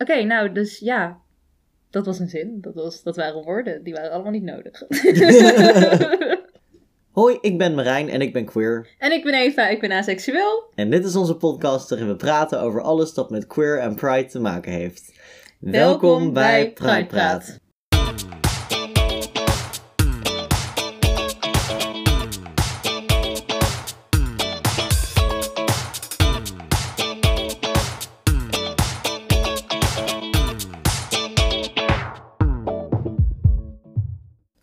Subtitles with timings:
[0.00, 1.20] Oké, nou, dus ja.
[1.90, 2.58] Dat was een zin.
[2.60, 3.82] Dat, was, dat waren woorden.
[3.84, 4.82] Die waren allemaal niet nodig.
[7.10, 8.88] Hoi, ik ben Marijn en ik ben queer.
[8.98, 10.64] en ik ben Eva, ik ben aseksueel.
[10.74, 14.28] En dit is onze podcast waarin we praten over alles dat met queer en pride
[14.28, 15.12] te maken heeft.
[15.58, 17.60] Welkom bij Pride Praat.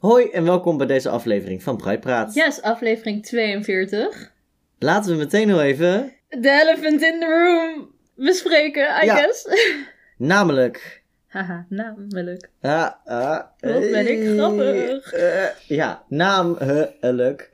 [0.08, 2.34] Hoi en welkom bij deze aflevering van Pride Praat.
[2.34, 4.32] Yes, aflevering 42.
[4.80, 9.16] Laten we meteen nog even, The elephant in the room bespreken, I Ja.
[9.16, 9.48] guess.
[10.18, 11.04] namelijk...
[11.28, 12.50] Haha, namelijk.
[12.62, 15.14] ah, ah, Wat ben ik grappig.
[15.14, 17.52] eh, ja, namelijk.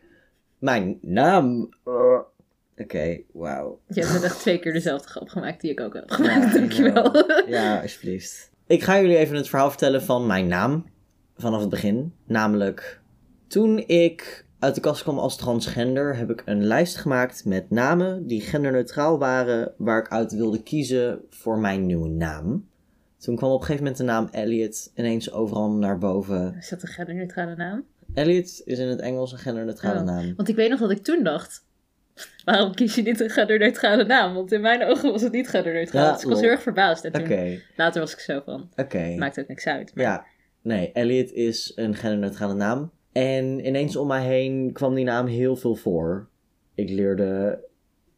[0.60, 1.74] Mijn naam.
[1.86, 2.20] eh.
[2.78, 3.80] Oké, wauw.
[3.88, 6.54] Je hebt net echt twee keer dezelfde grap gemaakt die ik ook heb Ja, gemaakt.
[6.54, 7.26] Dankjewel.
[7.48, 8.52] Ja, alsjeblieft.
[8.68, 10.92] Ik ga jullie even het verhaal vertellen van mijn naam.
[11.38, 12.14] Vanaf het begin.
[12.26, 13.02] Namelijk,
[13.48, 18.28] toen ik uit de kast kwam als transgender, heb ik een lijst gemaakt met namen
[18.28, 22.68] die genderneutraal waren, waar ik uit wilde kiezen voor mijn nieuwe naam.
[23.18, 26.56] Toen kwam op een gegeven moment de naam Elliot ineens overal naar boven.
[26.60, 27.86] Is dat een genderneutrale naam?
[28.14, 30.06] Elliot is in het Engels een genderneutrale Oh.
[30.06, 30.34] naam.
[30.36, 31.66] Want ik weet nog dat ik toen dacht...
[32.46, 34.34] Waarom kies je niet een genderneutrale naam?
[34.34, 36.06] Want in mijn ogen was het niet genderneutraal.
[36.06, 37.06] Ja, dus ik was heel erg verbaasd.
[37.06, 38.70] En toen, later was ik zo van...
[38.76, 39.16] oké.
[39.18, 39.96] Maakt ook niks uit.
[39.96, 40.26] Maar Ja,
[40.64, 42.92] nee, Elliot is een genderneutrale naam.
[43.12, 46.28] En ineens om mij heen kwam die naam heel veel voor.
[46.76, 47.60] Ik leerde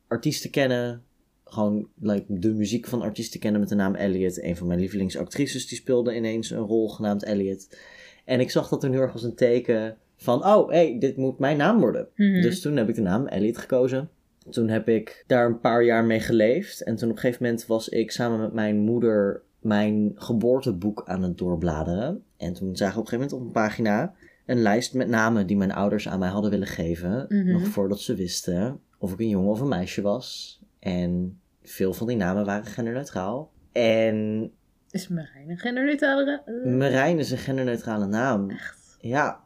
[0.08, 1.04] artiesten kennen.
[1.44, 4.44] Gewoon like, de muziek van artiesten kennen met de naam Elliot.
[4.44, 7.78] Een van mijn lievelingsactrices die speelde ineens een rol genaamd Elliot.
[8.26, 10.46] En ik zag dat toen heel erg als een teken van...
[10.46, 12.08] Oh, hey, dit moet mijn naam worden.
[12.16, 12.42] Mhm.
[12.42, 14.10] Dus toen heb ik de naam Elliot gekozen.
[14.50, 16.84] Toen heb ik daar een paar jaar mee geleefd.
[16.84, 21.24] En toen op een gegeven moment was ik samen met mijn moeder mijn geboorteboek aan
[21.24, 22.24] het doorbladeren.
[22.38, 24.14] En toen zagen we op een gegeven moment op een pagina
[24.46, 27.26] een lijst met namen die mijn ouders aan mij hadden willen geven.
[27.30, 27.52] Mhm.
[27.52, 30.60] Nog voordat ze wisten of ik een jongen of een meisje was.
[30.80, 33.52] En veel van die namen waren genderneutraal.
[33.72, 34.52] En
[34.90, 36.42] Is Marijn een genderneutrale...
[36.46, 38.50] eh, Marijn is een genderneutrale naam.
[38.50, 38.98] Echt?
[39.00, 39.44] Ja,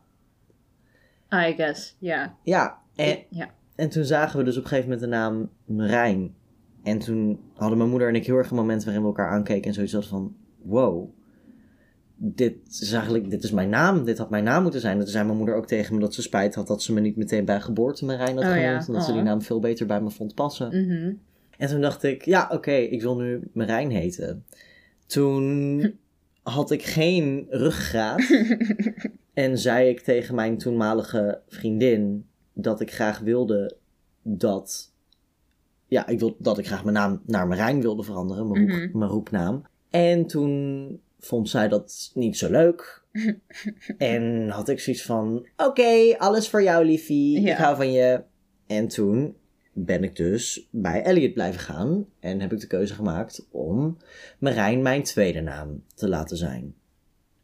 [1.34, 2.36] I guess, ja.
[2.44, 2.80] ja.
[2.96, 3.50] En, Ja.
[3.76, 6.36] En toen zagen we dus op een gegeven moment de naam Marijn.
[6.84, 9.68] En toen hadden mijn moeder en ik heel erg een moment waarin we elkaar aankeken
[9.68, 10.36] en zoiets hadden van...
[10.62, 11.10] Wow,
[12.22, 14.04] dit is eigenlijk, dit is mijn naam.
[14.04, 14.94] Dit had mijn naam moeten zijn.
[14.98, 17.00] En toen zei mijn moeder ook tegen me dat ze spijt had dat ze me
[17.00, 18.88] niet meteen bij geboorte Marijn had Oh ja, genoemd.
[18.88, 19.26] Omdat ze die oh.
[19.28, 20.68] naam veel beter bij me vond passen.
[20.68, 21.14] Mhm.
[21.58, 24.46] En toen dacht ik, ja oké, ik wil nu Marijn heten.
[25.06, 25.94] Toen
[26.44, 28.22] had ik geen ruggengraat.
[29.34, 33.76] En zei ik tegen mijn toenmalige vriendin dat ik graag wilde
[34.22, 34.94] dat.
[35.86, 38.98] Ja, ik wil, dat ik graag mijn naam naar Marijn wilde veranderen, mijn, roep- Mhm.
[38.98, 39.62] mijn roepnaam.
[39.90, 43.04] En toen vond zij dat niet zo leuk.
[43.98, 47.42] en had ik zoiets van: Oké, alles voor jou, liefie.
[47.42, 47.52] Ja.
[47.52, 48.24] Ik hou van je.
[48.68, 49.36] En toen
[49.74, 52.06] ben ik dus bij Elliot blijven gaan.
[52.20, 53.98] En heb ik de keuze gemaakt om
[54.40, 56.76] Marijn mijn tweede naam te laten zijn.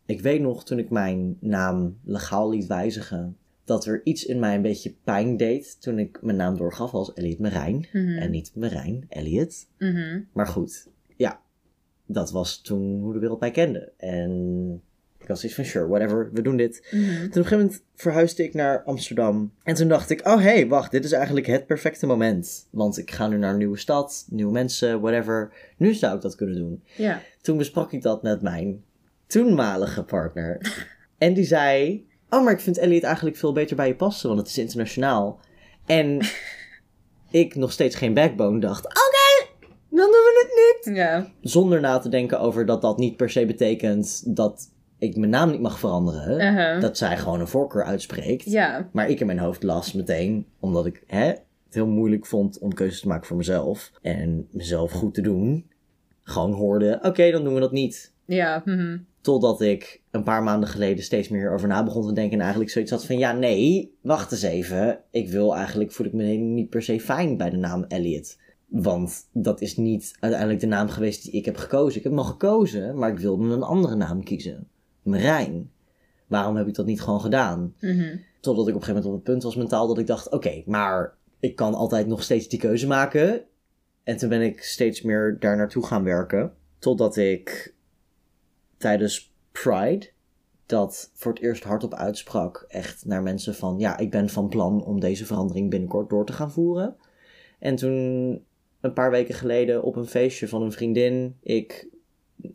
[0.06, 4.56] Ik weet nog toen ik mijn naam legaal liet wijzigen, dat er iets in mij
[4.56, 7.88] een beetje pijn deed toen ik mijn naam doorgaf als Elliot Marijn.
[7.94, 8.18] Mhm.
[8.18, 9.68] En niet Marijn, Elliot.
[9.78, 10.22] Mhm.
[10.34, 11.42] Maar goed, ja,
[12.06, 13.92] dat was toen hoe de wereld mij kende.
[13.98, 14.82] En
[15.26, 16.88] ik was zoiets van, sure, whatever, we doen dit.
[16.92, 17.04] Mhm.
[17.04, 19.54] Toen op een gegeven moment verhuisde ik naar Amsterdam.
[19.64, 22.68] En toen dacht ik, oh hé, hey, wacht, dit is eigenlijk het perfecte moment.
[22.70, 25.54] Want ik ga nu naar een nieuwe stad, nieuwe mensen, whatever.
[25.78, 26.84] Nu zou ik dat kunnen doen.
[26.96, 27.22] Ja.
[27.42, 28.84] Toen besprak ik dat met mijn
[29.28, 30.58] toenmalige partner.
[31.18, 34.40] En die zei, oh, maar ik vind Elliot eigenlijk veel beter bij je passen, want
[34.40, 35.40] het is internationaal.
[35.86, 36.22] En
[37.32, 39.25] ik nog steeds geen backbone dacht, oké,
[39.96, 40.96] dan doen we het niet.
[40.96, 41.32] Ja.
[41.42, 45.52] Zonder na te denken over dat dat niet per se betekent dat ik mijn naam
[45.52, 46.56] niet mag veranderen.
[46.56, 46.82] Uh-huh.
[46.82, 48.46] Dat zij gewoon een voorkeur uitspreekt.
[48.46, 48.90] Ja.
[48.92, 52.74] Maar ik in mijn hoofd las meteen, omdat ik hè, het heel moeilijk vond om
[52.74, 53.92] keuzes te maken voor mezelf.
[54.02, 55.70] En mezelf goed te doen.
[56.24, 58.14] Gewoon hoorde, oké, dan doen we dat niet.
[58.26, 58.62] Ja.
[58.66, 58.98] mhm.
[59.22, 62.34] Totdat ik een paar maanden geleden steeds meer over na begon te denken.
[62.34, 65.00] En eigenlijk zoiets had van, ja, nee, wacht eens even.
[65.12, 68.38] Ik wil eigenlijk, voel ik me niet per se fijn bij de naam Elliot.
[68.68, 71.98] Want dat is niet uiteindelijk de naam geweest die ik heb gekozen.
[71.98, 74.68] Ik heb nog gekozen, maar ik wilde een andere naam kiezen.
[75.02, 75.72] Marijn.
[76.28, 77.76] Waarom heb ik dat niet gewoon gedaan?
[77.80, 78.18] Mhm.
[78.40, 80.64] Totdat ik op een gegeven moment op het punt was mentaal dat ik dacht: oké,
[80.66, 83.44] maar ik kan altijd nog steeds die keuze maken.
[84.04, 86.54] En toen ben ik steeds meer daar naartoe gaan werken.
[86.80, 87.76] Totdat ik
[88.78, 90.10] tijdens Pride
[90.66, 92.66] dat voor het eerst hardop uitsprak.
[92.68, 96.34] Echt naar mensen van: ja, ik ben van plan om deze verandering binnenkort door te
[96.34, 96.96] gaan voeren.
[97.60, 98.44] En toen
[98.86, 101.88] een paar weken geleden op een feestje van een vriendin ik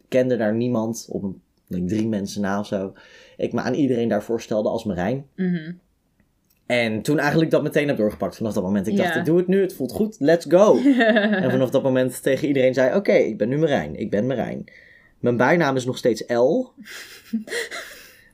[0.09, 2.93] kende daar niemand, op een, like, drie mensen na of zo.
[3.37, 5.27] Ik me aan iedereen daar voorstelde als Marijn.
[5.37, 5.73] Mhm.
[6.67, 8.87] En toen eigenlijk dat meteen heb doorgepakt vanaf dat moment.
[8.87, 9.19] Ik dacht, Ja.
[9.19, 10.79] ik doe het nu, het voelt goed, let's go.
[11.43, 14.65] en vanaf dat moment tegen iedereen zei, oké, ik ben nu Marijn, ik ben Marijn.
[15.19, 16.65] Mijn bijnaam is nog steeds L.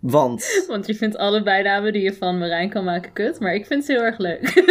[0.00, 3.66] Want, Want je vindt alle bijnamen die je van Marijn kan maken kut, maar ik
[3.66, 4.64] vind ze heel erg leuk.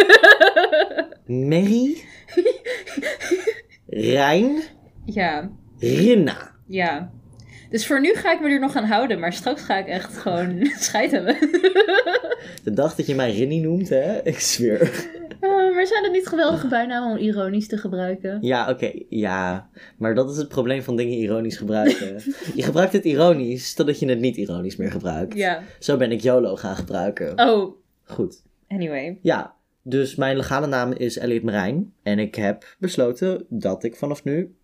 [1.25, 2.03] Mary,
[3.87, 4.61] Rijn,
[5.05, 6.51] ja, Rinna.
[6.67, 7.11] ja.
[7.69, 10.17] Dus voor nu ga ik me er nog aan houden, maar straks ga ik echt
[10.17, 11.35] gewoon scheid hebben.
[12.63, 15.07] De dag dat je mij Rinnie noemt, hè, ik zweer.
[15.41, 18.37] Oh, maar zijn dat niet geweldige bijnamen om ironisch te gebruiken?
[18.41, 19.69] Ja, oké, ja.
[19.97, 22.21] Maar dat is het probleem van dingen ironisch gebruiken.
[22.55, 25.33] je gebruikt het ironisch, totdat je het niet ironisch meer gebruikt.
[25.37, 25.61] Ja.
[25.79, 27.39] Zo ben ik YOLO gaan gebruiken.
[27.49, 28.41] Oh, Goed.
[28.67, 29.19] anyway.
[29.21, 29.53] Ja,
[29.87, 31.93] dus mijn legale naam is Elliot Marijn.
[32.03, 34.55] En ik heb besloten dat ik vanaf nu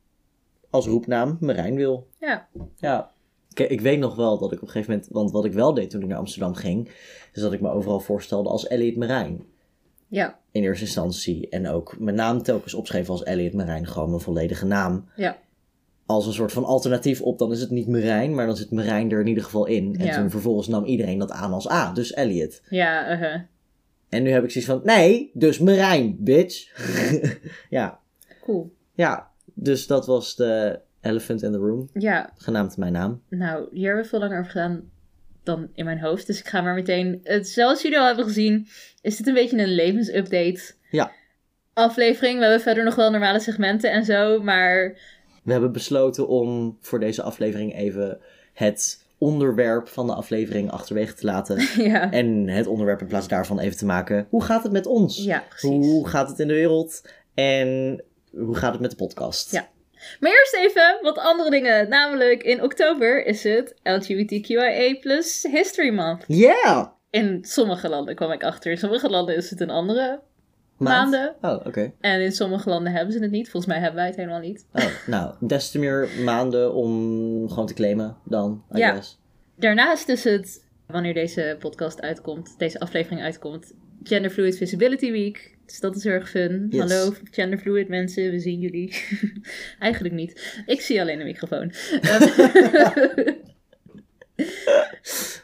[0.70, 2.08] als roepnaam Marijn wil.
[2.20, 2.48] Ja.
[2.78, 3.12] Ja.
[3.54, 5.10] Kijk, ik weet nog wel dat ik op een gegeven moment...
[5.12, 6.90] Want wat ik wel deed toen ik naar Amsterdam ging...
[7.34, 9.44] is dat ik me overal voorstelde als Elliot Marijn.
[10.08, 10.40] Ja.
[10.52, 11.50] In eerste instantie.
[11.50, 13.88] En ook mijn naam telkens opschreven als Elliot Marijn.
[13.88, 15.06] Gewoon mijn volledige naam.
[15.16, 15.38] Ja.
[16.06, 19.12] Als een soort van alternatief op, dan is het niet Marijn, maar dan zit Marijn
[19.12, 19.96] er in ieder geval in.
[20.00, 20.16] En Ja.
[20.16, 22.62] toen vervolgens nam iedereen dat aan als A, dus Elliot.
[22.70, 23.42] Ja, uh
[24.12, 26.72] En nu heb ik zoiets van, nee, dus Marijn, bitch.
[27.70, 28.00] ja,
[28.42, 28.74] cool.
[28.94, 33.22] ja, dus dat was de elephant in the room, Ja, genaamd mijn naam.
[33.30, 34.90] nou, hier hebben we veel langer over gedaan
[35.44, 36.28] dan in mijn hoofd.
[36.28, 37.20] Dus ik ga maar meteen...
[37.24, 38.68] Het, zoals jullie al hebben gezien,
[39.02, 40.62] is dit een beetje een levensupdate.
[40.90, 41.12] Ja.
[41.74, 42.36] Aflevering.
[42.36, 44.98] We hebben verder nog wel normale segmenten en zo, maar...
[45.44, 48.20] We hebben besloten om voor deze aflevering even
[48.54, 51.68] het onderwerp van de aflevering achterwege te laten.
[51.92, 52.12] ja.
[52.12, 54.28] en het onderwerp in plaats daarvan even te maken.
[54.30, 55.24] Hoe gaat het met ons?
[55.24, 55.70] Ja, precies.
[55.70, 57.02] Hoe gaat het in de wereld?
[57.34, 58.02] En
[58.32, 59.52] hoe gaat het met de podcast?
[59.52, 59.70] Ja.
[60.20, 61.90] Maar eerst even wat andere dingen.
[61.90, 64.96] Namelijk, in oktober is het LGBTQIA
[65.52, 66.24] History Month.
[66.28, 66.88] Yeah!
[67.10, 68.72] In sommige landen kwam ik achter.
[68.72, 70.22] In sommige landen is het een andere
[70.84, 71.12] Maand?
[71.12, 71.36] maanden.
[71.42, 71.92] Oh, oké.
[72.00, 73.50] En in sommige landen hebben ze het niet.
[73.50, 74.66] Volgens mij hebben wij het helemaal niet.
[74.74, 78.94] Oh, nou, des te meer maanden om gewoon te claimen dan, I Ja.
[78.94, 79.20] guess.
[79.56, 83.74] Daarnaast is het, wanneer deze podcast uitkomt, deze aflevering uitkomt,
[84.04, 85.58] Gender Fluid Visibility Week.
[85.66, 86.68] Dus dat is heel erg fun.
[86.70, 86.80] Yes.
[86.80, 88.96] Hallo genderfluid mensen, we zien jullie.
[89.80, 90.62] Eigenlijk niet.
[90.66, 91.72] Ik zie alleen de microfoon.
[92.02, 92.24] Ehm,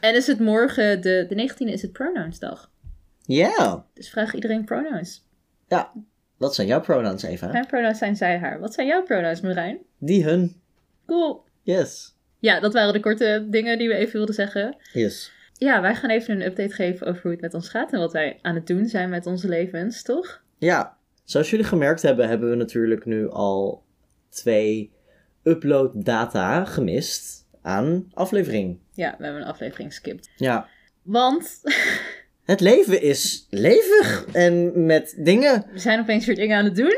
[0.00, 2.70] en is het morgen, de, de 19e is het pronounsdag.
[3.26, 3.78] Yeah!
[3.94, 5.26] Dus vraag iedereen pronouns.
[5.68, 5.92] Ja,
[6.36, 7.46] wat zijn jouw pronouns, Eva?
[7.46, 8.60] Mijn pronouns zijn zij, haar.
[8.60, 9.78] Wat zijn jouw pronouns, Marijn?
[9.98, 10.60] Die, hun.
[11.06, 11.44] Cool.
[11.62, 12.16] Yes.
[12.38, 14.76] Ja, dat waren de korte dingen die we even wilden zeggen.
[14.92, 15.32] Yes.
[15.52, 18.12] Ja, wij gaan even een update geven over hoe het met ons gaat en wat
[18.12, 20.42] wij aan het doen zijn met onze levens, toch?
[20.58, 23.84] Ja, zoals jullie gemerkt hebben, hebben we natuurlijk nu al
[24.28, 24.92] twee
[25.42, 28.78] upload data gemist aan aflevering.
[28.92, 30.30] Ja, we hebben een aflevering geskipt.
[30.36, 30.68] Ja,
[31.02, 31.60] Want
[32.48, 35.64] het leven is levig en met dingen.
[35.72, 36.96] we zijn opeens weer dingen aan het doen.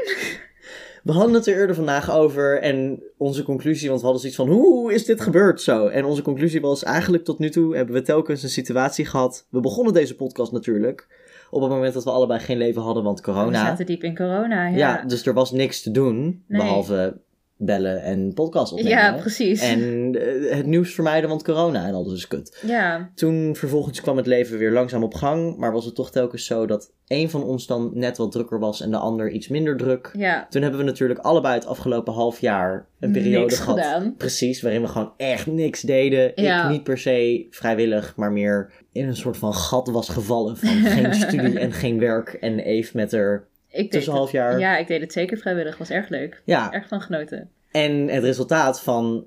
[1.03, 4.49] We hadden het er eerder vandaag over en onze conclusie, want we hadden zoiets van
[4.65, 5.87] hoe is dit gebeurd zo?
[5.87, 9.47] En onze conclusie was eigenlijk tot nu toe hebben we telkens een situatie gehad.
[9.51, 11.07] We begonnen deze podcast natuurlijk
[11.51, 13.65] op het moment dat we allebei geen leven hadden, want We corona.
[13.67, 14.77] zaten diep in corona, ja.
[14.77, 16.61] Ja, dus er was niks te doen Nee.
[16.61, 17.17] behalve
[17.63, 18.93] bellen en podcast opnemen.
[18.99, 19.61] Ja, precies.
[19.63, 22.59] En eh, het nieuws vermijden, want corona en alles is kut.
[22.67, 26.45] Ja, Toen vervolgens kwam het leven weer langzaam op gang, maar was het toch telkens
[26.47, 29.77] zo dat één van ons dan net wat drukker was en de ander iets minder
[29.77, 30.11] druk.
[30.17, 30.47] ja.
[30.51, 33.77] Toen hebben we natuurlijk allebei het afgelopen half jaar een periode Niks gehad.
[33.79, 34.15] gedaan.
[34.17, 36.33] Precies, waarin we gewoon echt niks deden.
[36.35, 36.65] Ja.
[36.65, 40.69] Ik niet per se vrijwillig, maar meer in een soort van gat was gevallen van
[40.69, 42.33] geen studie en geen werk.
[42.33, 44.59] En Eve met haar Ik tussen half jaar.
[44.59, 45.79] Ja, ik deed het zeker vrijwillig.
[45.79, 46.43] Was erg leuk.
[46.45, 47.51] Ja, Erg van genoten.
[47.71, 49.27] en het resultaat van,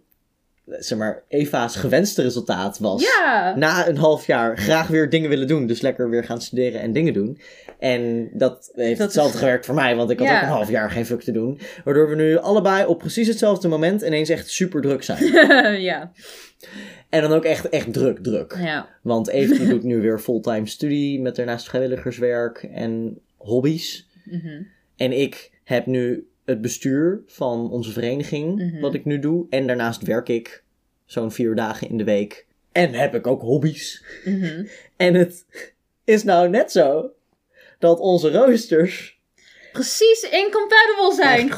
[0.66, 3.02] zeg maar, Eva's gewenste resultaat was...
[3.04, 3.54] Ja!
[3.58, 5.68] Na een half jaar graag weer dingen willen doen.
[5.68, 7.40] Dus lekker weer gaan studeren en dingen doen.
[7.80, 10.36] En dat heeft Dat hetzelfde is- gewerkt voor mij, want ik had Ja.
[10.38, 11.60] ook een half jaar geen fuck te doen.
[11.84, 15.24] Waardoor we nu allebei op precies hetzelfde moment ineens echt super druk zijn.
[15.82, 16.12] ja.
[17.10, 18.56] en dan ook echt, echt druk, druk.
[18.60, 18.88] Ja.
[19.02, 24.12] Want die doet nu weer fulltime studie met daarnaast vrijwilligerswerk en hobby's.
[24.24, 24.62] Mhm.
[24.96, 28.80] En ik heb nu het bestuur van onze vereniging, Mhm.
[28.82, 29.46] wat ik nu doe.
[29.50, 30.64] En daarnaast werk ik
[31.06, 32.46] zo'n vier dagen in de week.
[32.72, 34.04] En heb ik ook hobby's.
[34.26, 34.66] Mhm.
[34.98, 35.46] En het
[36.04, 37.10] is nou net zo
[37.80, 39.22] dat onze roosters
[39.72, 41.50] Precies incompatible zijn.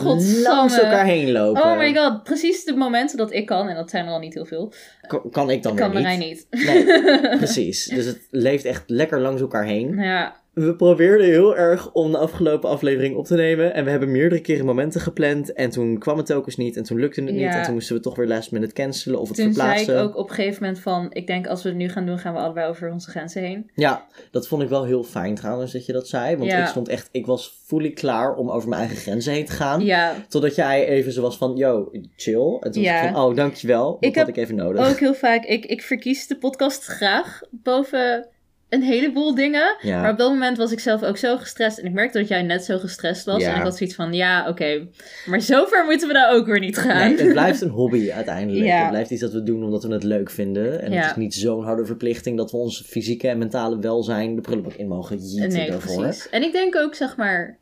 [0.41, 1.61] langs elkaar heen lopen.
[1.63, 4.33] Oh my god, precies de momenten dat ik kan, en dat zijn er al niet
[4.33, 4.73] heel veel,
[5.07, 6.47] Kan, kan ik dan kan weer Marijn niet?
[6.49, 6.65] niet.
[6.65, 7.85] Nee, precies.
[7.85, 9.95] Dus het leeft echt lekker langs elkaar heen.
[9.95, 13.73] Ja, we probeerden heel erg om de afgelopen aflevering op te nemen.
[13.73, 15.53] En we hebben meerdere keren momenten gepland.
[15.53, 16.77] En toen kwam het ook eens niet.
[16.77, 17.43] En toen lukte het niet.
[17.53, 19.95] En toen moesten we toch weer last minute cancelen of het Toen zei verplaatsen.
[19.97, 21.07] ik ook op een gegeven moment van...
[21.13, 23.69] Ik denk als we het nu gaan doen, gaan we allebei over onze grenzen heen.
[23.73, 26.37] Ja, dat vond ik wel heel fijn trouwens dat je dat zei.
[26.37, 26.61] Want Ja.
[26.61, 29.85] ik stond echt, ik was fully klaar om over mijn eigen grenzen heen te gaan.
[29.85, 32.57] Ja, Totdat jij even zo was van, yo, chill.
[32.59, 33.91] En toen was ik van, oh, dankjewel.
[33.91, 34.89] Dat Ik had heb ik even nodig.
[34.89, 35.43] ook heel vaak...
[35.45, 38.27] Ik, ik verkies de podcast graag boven
[38.69, 39.77] een heleboel dingen.
[39.81, 40.01] Ja.
[40.01, 41.77] Maar op dat moment was ik zelf ook zo gestrest.
[41.77, 43.41] En ik merkte dat jij net zo gestrest was.
[43.41, 43.51] Ja.
[43.51, 44.87] En ik had zoiets van, ja, oké.
[45.25, 47.09] Maar zover moeten we nou ook weer niet gaan.
[47.09, 48.65] Nee, het blijft een hobby uiteindelijk.
[48.65, 48.79] Ja.
[48.79, 50.81] Het blijft iets dat we doen omdat we het leuk vinden.
[50.81, 54.41] En het is niet zo'n harde verplichting dat we ons fysieke en mentale welzijn de
[54.41, 56.01] prullenbak in mogen jieten nee, daarvoor.
[56.01, 56.29] precies.
[56.29, 57.57] En ik denk ook, zeg maar,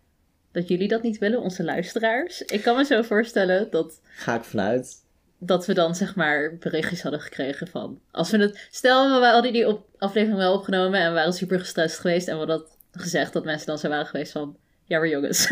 [0.52, 2.42] dat jullie dat niet willen, onze luisteraars.
[2.42, 5.03] Ik kan me zo voorstellen dat, Ga ik vanuit.
[5.46, 8.00] Dat we dan, zeg maar, berichtjes hadden gekregen van...
[8.12, 8.68] Als we het...
[8.72, 12.28] Stel, we hadden die op, aflevering wel opgenomen en we waren super gestrest geweest.
[12.28, 14.58] En we hadden gezegd dat mensen dan zo waren geweest van...
[14.86, 15.48] Ja, maar jongens,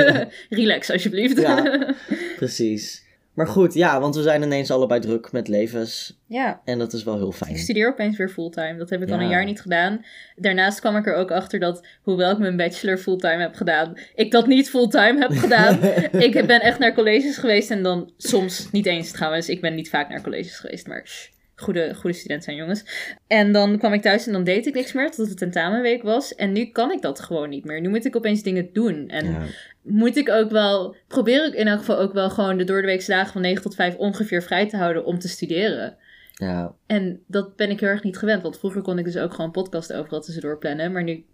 [0.50, 1.40] relax alsjeblieft.
[1.40, 1.94] Ja.
[2.36, 3.06] Precies.
[3.38, 6.18] Maar goed, ja, want we zijn ineens allebei druk met levens.
[6.26, 6.60] ja.
[6.64, 7.50] En dat is wel heel fijn.
[7.50, 8.78] Ik studeer opeens weer fulltime.
[8.78, 10.04] Dat heb ik al een jaar niet gedaan.
[10.36, 14.30] Daarnaast kwam ik er ook achter dat, hoewel ik mijn bachelor fulltime heb gedaan, ik
[14.30, 15.78] dat niet fulltime heb gedaan.
[16.28, 19.48] ik ben echt naar colleges geweest en dan soms niet eens trouwens.
[19.48, 22.84] Ik ben niet vaak naar colleges geweest, maar goede, goede studenten zijn jongens.
[23.26, 26.34] En dan kwam ik thuis en dan deed ik niks meer, tot het tentamenweek was.
[26.34, 27.80] En nu kan ik dat gewoon niet meer.
[27.80, 29.08] Nu moet ik opeens dingen doen.
[29.08, 29.42] En Ja.
[29.88, 33.32] Moet ik ook wel, probeer ik in elk geval ook wel gewoon de doordeweekse dagen
[33.32, 35.96] van 9 tot 5 ongeveer vrij te houden om te studeren.
[36.32, 36.74] ja.
[36.86, 38.42] En dat ben ik heel erg niet gewend.
[38.42, 40.92] Want vroeger kon ik dus ook gewoon podcast overal tussendoor plannen.
[40.92, 41.24] Maar nu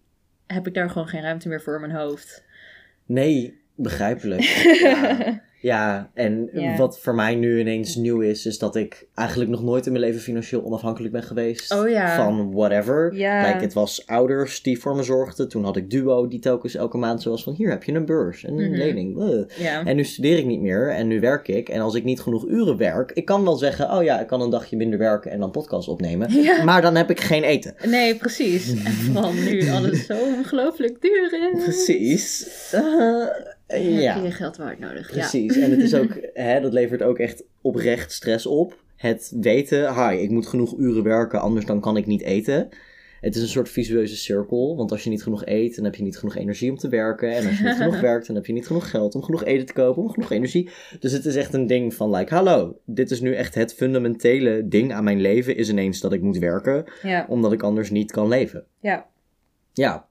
[0.46, 2.44] heb ik daar gewoon geen ruimte meer voor in mijn hoofd.
[3.06, 4.42] Nee, begrijpelijk.
[4.82, 5.42] ja.
[5.64, 6.76] Ja, en Ja.
[6.76, 10.04] wat voor mij nu ineens nieuw is, is dat ik eigenlijk nog nooit in mijn
[10.04, 11.72] leven financieel onafhankelijk ben geweest.
[11.74, 12.16] Oh ja.
[12.16, 13.14] Van whatever.
[13.14, 13.46] Ja.
[13.46, 15.48] Like, het was ouders die voor me zorgden.
[15.48, 18.04] Toen had ik Duo die telkens elke maand zo was van hier heb je een
[18.04, 18.78] beurs en een Mhm.
[18.78, 19.46] lening.
[19.58, 19.84] Ja.
[19.84, 21.68] En nu studeer ik niet meer en nu werk ik.
[21.68, 24.40] En als ik niet genoeg uren werk, ik kan wel zeggen, oh ja, ik kan
[24.40, 26.28] een dagje minder werken en dan podcast opnemen.
[26.64, 27.74] Maar dan heb ik geen eten.
[27.86, 28.72] Nee, precies.
[28.84, 31.62] En vooral nu alles zo ongelooflijk duur is.
[31.64, 32.48] Precies.
[33.66, 34.14] Eh, ja.
[34.14, 35.10] Heb je geld waard nodig.
[35.10, 35.53] Precies.
[35.56, 38.82] En het is ook, hè, dat levert ook echt oprecht stress op.
[38.96, 42.68] Het weten, hi, ik moet genoeg uren werken, anders dan kan ik niet eten.
[43.20, 46.02] Het is een soort visueuze cirkel, want als je niet genoeg eet, dan heb je
[46.02, 47.32] niet genoeg energie om te werken.
[47.32, 49.66] En als je niet genoeg werkt, dan heb je niet genoeg geld om genoeg eten
[49.66, 50.70] te kopen, om genoeg energie.
[51.00, 54.68] Dus het is echt een ding van, like, hallo, dit is nu echt het fundamentele
[54.68, 57.26] ding aan mijn leven, is ineens dat ik moet werken, ja.
[57.28, 58.64] omdat ik anders niet kan leven.
[58.80, 59.06] Ja.
[59.72, 60.08] Ja.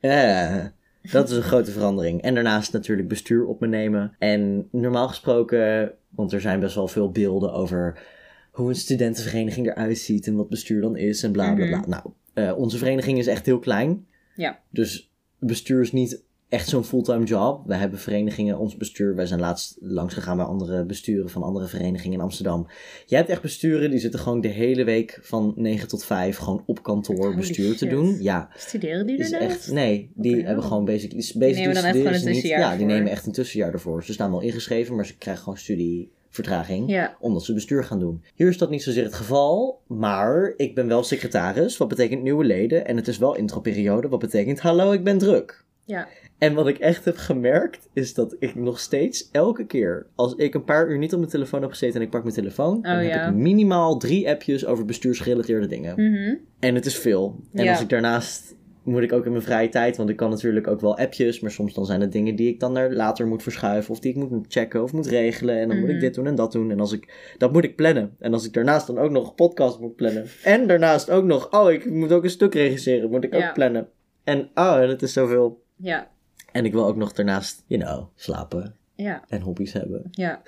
[0.00, 0.64] Eh,
[1.10, 2.22] dat is een grote verandering.
[2.22, 4.14] En daarnaast natuurlijk bestuur op me nemen.
[4.18, 8.02] En normaal gesproken, want er zijn best wel veel beelden over
[8.50, 11.78] hoe een studentenvereniging eruit ziet en wat bestuur dan is en bla bla bla.
[11.78, 11.90] Mhm.
[11.90, 12.02] Nou,
[12.34, 14.06] eh, onze vereniging is echt heel klein.
[14.34, 14.60] Ja.
[14.70, 17.66] Dus bestuur is niet echt zo'n fulltime job.
[17.66, 19.14] We hebben verenigingen, ons bestuur.
[19.14, 22.66] Wij zijn laatst langs gegaan bij andere besturen van andere verenigingen in Amsterdam.
[23.06, 26.62] Je hebt echt besturen die zitten gewoon de hele week van 9 tot 5 gewoon
[26.66, 28.16] op kantoor Holy bestuur te doen.
[28.20, 29.54] Ja, Studeren die is ernaast?
[29.54, 32.24] echt, nee, die hebben gewoon basically, basically nemen dan echt gewoon een niet.
[32.24, 34.04] tussenjaar Ja, die nemen echt een tussenjaar ervoor.
[34.04, 36.90] Ze staan wel ingeschreven, maar ze krijgen gewoon studievertraging.
[36.90, 37.16] Ja.
[37.20, 38.22] Omdat ze bestuur gaan doen.
[38.34, 42.44] Hier is dat niet zozeer het geval, maar ik ben wel secretaris, wat betekent nieuwe
[42.44, 42.86] leden.
[42.86, 45.64] En het is wel introperiode, wat betekent hallo, ik ben druk.
[45.84, 46.08] Ja.
[46.38, 50.54] En wat ik echt heb gemerkt, is dat ik nog steeds elke keer, als ik
[50.54, 52.92] een paar uur niet op mijn telefoon heb gezeten en ik pak mijn telefoon, dan
[52.92, 53.28] Oh, heb ja.
[53.28, 55.94] ik minimaal drie appjes over bestuursgerelateerde dingen.
[56.12, 56.34] Mhm.
[56.60, 57.40] En het is veel.
[57.52, 57.70] En Ja.
[57.70, 60.80] als ik daarnaast moet ik ook in mijn vrije tijd, want ik kan natuurlijk ook
[60.80, 63.90] wel appjes, maar soms dan zijn het dingen die ik dan naar later moet verschuiven
[63.90, 66.04] of die ik moet checken of moet regelen en dan moet ik Mhm.
[66.04, 68.52] dit doen en dat doen en als ik dat moet ik plannen en als ik
[68.52, 72.12] daarnaast dan ook nog een podcast moet plannen en daarnaast ook nog oh ik moet
[72.12, 73.48] ook een stuk regisseren moet ik Ja.
[73.48, 73.88] ook plannen
[74.24, 76.08] en oh en het is zoveel Ja.
[76.52, 79.24] En ik wil ook nog daarnaast you know slapen Ja.
[79.28, 80.02] en hobby's hebben.
[80.10, 80.40] Ja.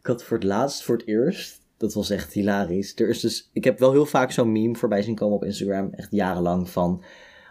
[0.00, 2.92] Ik had voor het laatst, voor het eerst, dat was echt hilarisch.
[2.96, 5.88] Er is dus, ik heb wel heel vaak zo'n meme voorbij zien komen op Instagram,
[5.92, 7.02] echt jarenlang, van...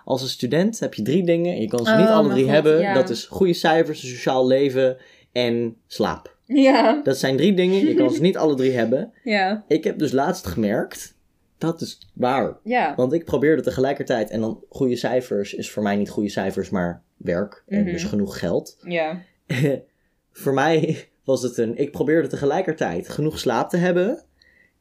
[0.06, 2.44] Als een student heb je drie dingen en je kan ze niet Oh, alle drie
[2.44, 2.80] God, hebben.
[2.80, 2.94] ja.
[2.94, 4.98] Dat is goede cijfers, een sociaal leven
[5.32, 6.36] en slaap.
[6.46, 7.02] Ja.
[7.04, 9.12] Dat zijn drie dingen, je kan ze niet alle drie hebben.
[9.24, 9.64] Ja.
[9.68, 11.16] Ik heb dus laatst gemerkt,
[11.58, 12.58] dat is waar.
[12.64, 12.96] Ja.
[12.96, 17.02] Want ik probeerde tegelijkertijd, en dan goede cijfers is voor mij niet goede cijfers, maar
[17.18, 17.64] werk.
[17.68, 17.92] En Mhm.
[17.92, 18.78] dus genoeg geld.
[18.84, 19.22] Ja.
[20.32, 21.78] voor mij was het een.
[21.78, 24.22] Ik probeerde tegelijkertijd genoeg slaap te hebben.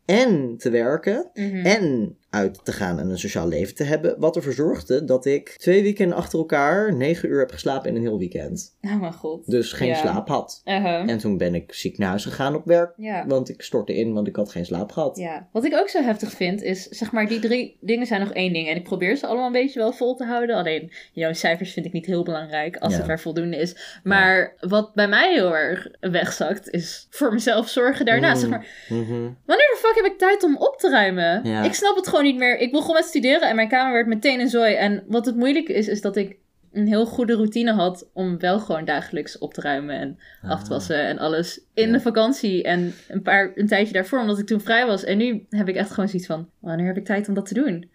[0.05, 1.31] En te werken.
[1.35, 1.67] Mhm.
[1.67, 4.15] En uit te gaan en een sociaal leven te hebben.
[4.19, 8.03] Wat ervoor zorgde dat ik twee weekenden achter elkaar negen uur heb geslapen in een
[8.03, 8.77] heel weekend.
[8.81, 9.51] Oh mijn god.
[9.51, 9.95] Dus geen Ja.
[9.95, 10.61] slaap had.
[10.65, 11.11] Uh-huh.
[11.11, 12.93] En toen ben ik ziek naar huis gegaan op werk.
[12.97, 13.25] Ja.
[13.27, 15.17] Want ik stortte in, want ik had geen slaap gehad.
[15.17, 18.33] Ja, wat ik ook zo heftig vind is, zeg maar, die drie dingen zijn nog
[18.33, 18.69] één ding.
[18.69, 20.57] En ik probeer ze allemaal een beetje wel vol te houden.
[20.57, 22.99] Alleen, jouw cijfers vind ik niet heel belangrijk als Ja.
[22.99, 24.01] het maar voldoende is.
[24.05, 28.33] Maar wat bij mij heel erg wegzakt, is voor mezelf zorgen daarna.
[28.33, 28.41] Mm.
[28.41, 29.11] Zeg maar, Mhm.
[29.47, 31.45] wanneer de fuck heb ik tijd om op te ruimen?
[31.65, 32.59] Ik snap het gewoon niet meer.
[32.59, 34.75] Ik begon met studeren en mijn kamer werd meteen een zooi.
[34.75, 36.37] En wat het moeilijke is, is dat ik
[36.73, 40.69] een heel goede routine had om wel gewoon dagelijks op te ruimen en af te
[40.69, 41.91] wassen en alles in Ah.
[41.91, 41.97] Ja.
[41.97, 45.47] de vakantie en een paar een tijdje daarvoor omdat ik toen vrij was en nu
[45.51, 47.91] heb ik echt gewoon zoiets van wanneer heb ik tijd om dat te doen?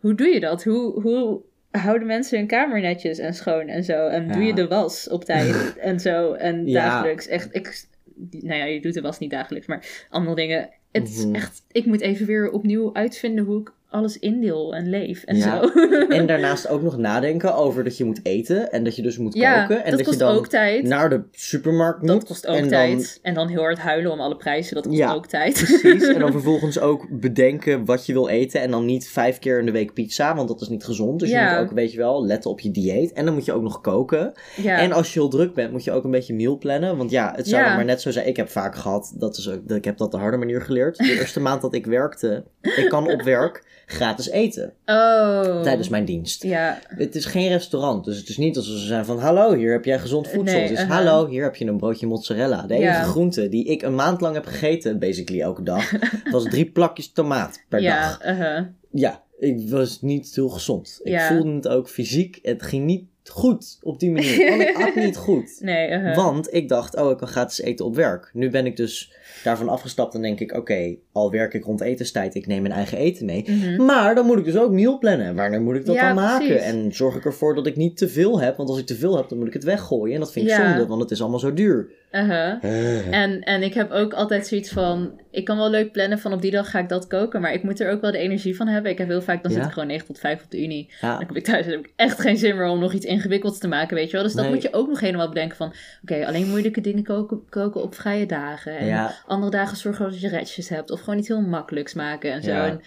[0.00, 0.64] Hoe doe je dat?
[0.64, 4.66] Hoe hoe houden mensen hun kamer netjes en schoon en zo en doe je de
[4.66, 6.88] was op tijd en zo en Ja.
[6.88, 7.84] dagelijks echt ik
[8.30, 10.68] nou ja je doet de was niet dagelijks maar andere dingen
[11.02, 11.34] het is Mhm.
[11.34, 15.42] echt ik moet even weer opnieuw uitvinden hoe ik alles indeel en leef en Ja.
[15.62, 15.70] zo.
[16.08, 19.34] En daarnaast ook nog nadenken over dat je moet eten en dat je dus moet
[19.34, 19.84] ja, koken.
[19.84, 20.84] En dat dat, kost je dan ook tijd.
[20.84, 22.10] naar de supermarkt moet.
[22.10, 23.18] Dat kost ook en dan tijd.
[23.22, 24.74] En dan heel hard huilen om alle prijzen.
[24.74, 25.52] Dat kost Ja, ook tijd.
[25.54, 26.02] Precies.
[26.08, 28.60] En dan vervolgens ook bedenken wat je wil eten.
[28.60, 31.20] En dan niet vijf keer in de week pizza, want dat is niet gezond.
[31.20, 33.12] Dus je moet ook, weet je wel, letten op je dieet.
[33.12, 34.32] En dan moet je ook nog koken.
[34.64, 36.96] En als je heel druk bent, moet je ook een beetje meal plannen.
[36.96, 38.26] Want ja, het zou dan maar net zo zijn.
[38.26, 40.96] Ik heb vaak gehad, dat is ook, ik heb dat de harde manier geleerd.
[40.96, 43.62] De eerste maand dat ik werkte, ik kan op werk
[43.94, 44.72] gratis eten.
[44.86, 45.60] oh.
[45.62, 46.42] Tijdens mijn dienst.
[46.42, 46.78] Ja.
[46.88, 49.18] Het is geen restaurant, dus het is niet alsof ze zijn van...
[49.18, 50.54] Hallo, hier heb jij gezond voedsel.
[50.58, 50.96] Nee, het is uh-huh.
[50.96, 52.62] hallo, hier heb je een broodje mozzarella.
[52.66, 53.02] De enige Ja.
[53.02, 55.90] groente die ik een maand lang heb gegeten, basically elke dag...
[56.30, 58.00] was drie plakjes tomaat per ja.
[58.00, 58.24] dag.
[58.26, 58.64] uh-huh.
[58.90, 61.00] Ja, ik was niet heel gezond.
[61.02, 61.28] Ik Ja.
[61.28, 62.38] voelde het ook fysiek.
[62.42, 64.48] Het ging niet goed op die manier.
[64.48, 65.56] Want ik at niet goed.
[65.60, 66.16] Nee, uh-huh.
[66.16, 68.30] Want ik dacht, oh, ik kan gratis eten op werk.
[68.32, 72.34] Nu ben ik dus daarvan afgestapt en denk ik, oké, al werk ik rond etenstijd,
[72.34, 73.44] ik neem mijn eigen eten mee.
[73.46, 73.84] Mhm.
[73.84, 75.34] Maar dan moet ik dus ook meal plannen.
[75.34, 76.46] Wanneer moet ik dat Ja, dan maken?
[76.46, 76.64] precies.
[76.64, 78.56] En zorg ik ervoor dat ik niet te veel heb.
[78.56, 80.14] Want als ik te veel heb, dan moet ik het weggooien.
[80.14, 80.68] En dat vind ik Ja.
[80.70, 81.88] zonde, want het is allemaal zo duur.
[82.12, 82.62] Uh-huh.
[82.64, 83.22] Eh.
[83.22, 85.20] En, en ik heb ook altijd zoiets van...
[85.30, 87.40] Ik kan wel leuk plannen van op die dag ga ik dat koken.
[87.40, 88.90] Maar ik moet er ook wel de energie van hebben.
[88.90, 89.42] Ik heb heel vaak...
[89.42, 89.56] Dan Ja.
[89.58, 90.90] zit ik gewoon 9 tot 5 op de unie.
[91.00, 91.16] Ja.
[91.18, 93.58] Dan kom ik thuis en heb ik echt geen zin meer om nog iets ingewikkelds
[93.58, 94.22] te maken, weet je wel.
[94.22, 94.52] Dus dat Nee.
[94.54, 95.72] moet je ook nog helemaal bedenken van...
[96.02, 98.76] Oké, alleen moeilijke dingen koken, koken op vrije dagen.
[98.78, 99.14] En Ja.
[99.26, 100.90] Andere dagen zorgen dat je redjes hebt.
[100.90, 102.50] Of gewoon iets heel makkelijks maken en zo.
[102.50, 102.66] Ja.
[102.66, 102.80] En,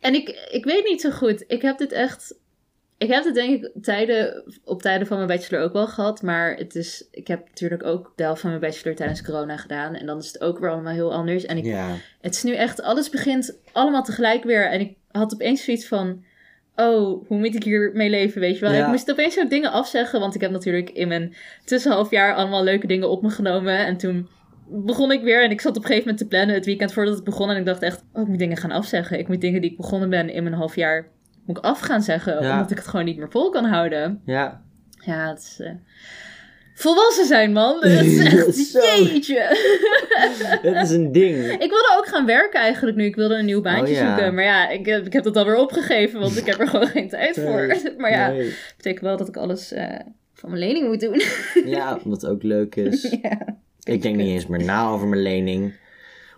[0.00, 1.44] en ik, ik weet niet zo goed.
[1.46, 2.34] Ik heb dit echt...
[2.98, 6.22] Ik heb het denk ik tijden, op tijden van mijn bachelor ook wel gehad.
[6.22, 9.94] Maar het is, ik heb natuurlijk ook de helft van mijn bachelor tijdens corona gedaan.
[9.94, 11.44] En dan is het ook weer allemaal heel anders.
[11.44, 11.94] En ik ja.
[12.20, 14.70] het is nu echt, alles begint allemaal tegelijk weer.
[14.70, 16.24] En ik had opeens zoiets van,
[16.76, 18.72] oh, hoe moet ik hier mee leven, weet je wel.
[18.72, 18.84] Ja.
[18.84, 22.86] Ik moest opeens ook dingen afzeggen, want ik heb natuurlijk in mijn tussenhalfjaar allemaal leuke
[22.86, 23.86] dingen op me genomen.
[23.86, 24.28] En toen
[24.68, 27.14] begon ik weer en ik zat op een gegeven moment te plannen het weekend voordat
[27.14, 27.50] het begon.
[27.50, 29.18] En ik dacht echt, oh, ik moet dingen gaan afzeggen.
[29.18, 31.08] Ik moet dingen die ik begonnen ben in mijn halfjaar,
[31.46, 32.42] moet ik af gaan zeggen.
[32.42, 32.52] Ja.
[32.52, 34.22] Omdat ik het gewoon niet meer vol kan houden.
[34.26, 34.62] Ja.
[35.04, 35.56] Ja, het is...
[35.60, 35.70] eh,
[36.74, 37.76] Volwassen zijn, man.
[37.84, 39.40] Het is echt, jeetje.
[40.62, 41.36] Het is een ding.
[41.36, 43.04] Ik wilde ook gaan werken eigenlijk nu.
[43.04, 44.06] Ik wilde een nieuw baantje Oh, ja.
[44.16, 44.34] zoeken.
[44.34, 47.08] Maar ja, ik, heb- ik heb dat alweer opgegeven, want ik heb er gewoon geen
[47.08, 47.76] tijd voor.
[47.98, 48.44] Maar ja, Nee.
[48.44, 50.00] dat betekent wel dat ik alles eh,
[50.34, 51.22] van mijn lening moet doen.
[51.64, 53.16] Ja, omdat het ook leuk is.
[53.22, 53.56] ja.
[53.86, 55.72] Ik denk niet eens meer na over mijn lening.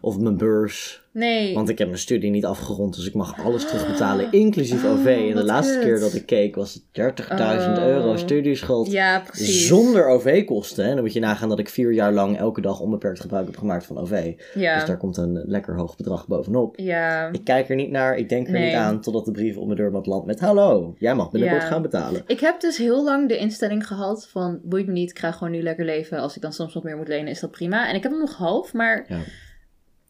[0.00, 1.06] Of mijn beurs.
[1.12, 1.54] Nee.
[1.54, 5.06] Want ik heb mijn studie niet afgerond, dus ik mag alles terugbetalen, inclusief Oh, OV.
[5.06, 5.82] En de wat laatste kut.
[5.82, 7.84] keer dat ik keek was het 30.000 Oh.
[7.86, 8.90] euro studieschuld.
[8.92, 9.66] ja, precies.
[9.66, 10.84] Zonder OV-kosten.
[10.84, 13.56] En dan moet je nagaan dat ik vier jaar lang elke dag onbeperkt gebruik heb
[13.56, 14.32] gemaakt van OV.
[14.54, 14.74] Ja.
[14.74, 16.78] Dus daar komt een lekker hoog bedrag bovenop.
[16.78, 17.32] Ja.
[17.32, 18.64] Ik kijk er niet naar, ik denk er Nee.
[18.66, 21.68] niet aan totdat de brief op mijn deurmat landt met hallo, jij mag binnenkort Ja.
[21.68, 22.22] gaan betalen.
[22.26, 25.52] Ik heb dus heel lang de instelling gehad van boeit me niet, ik ga gewoon
[25.52, 26.18] nu lekker leven.
[26.18, 27.88] Als ik dan soms wat meer moet lenen, is dat prima.
[27.88, 29.18] En ik heb hem nog half, maar Ja.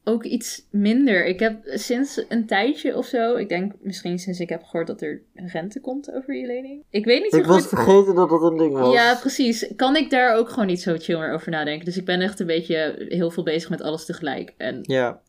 [0.09, 1.27] Ook iets minder.
[1.27, 5.01] Ik heb sinds een tijdje of zo, ik denk misschien sinds ik heb gehoord dat
[5.01, 6.83] er rente komt over je lening.
[6.91, 7.69] Ik weet niet zo goed.
[7.69, 9.73] vergeten dat dat een ding Ja, precies.
[9.77, 11.85] Kan ik daar ook gewoon niet zo chill meer over nadenken.
[11.85, 14.55] Dus ik ben echt een beetje heel veel bezig met alles tegelijk.
[14.57, 15.21] En Ja.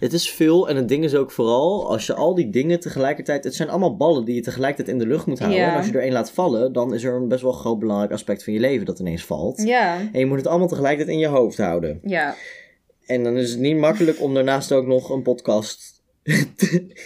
[0.00, 3.44] Het is veel en het ding is ook vooral, als je al die dingen tegelijkertijd,
[3.44, 5.60] het zijn allemaal ballen die je tegelijkertijd in de lucht moet houden.
[5.60, 5.70] Ja.
[5.70, 8.12] En als je er één laat vallen, dan is er een best wel groot belangrijk
[8.12, 9.62] aspect van je leven dat ineens valt.
[9.62, 12.00] ja, En je moet het allemaal tegelijkertijd in je hoofd houden.
[12.02, 12.34] ja,
[13.06, 16.02] En dan is het niet makkelijk om daarnaast ook nog een podcast,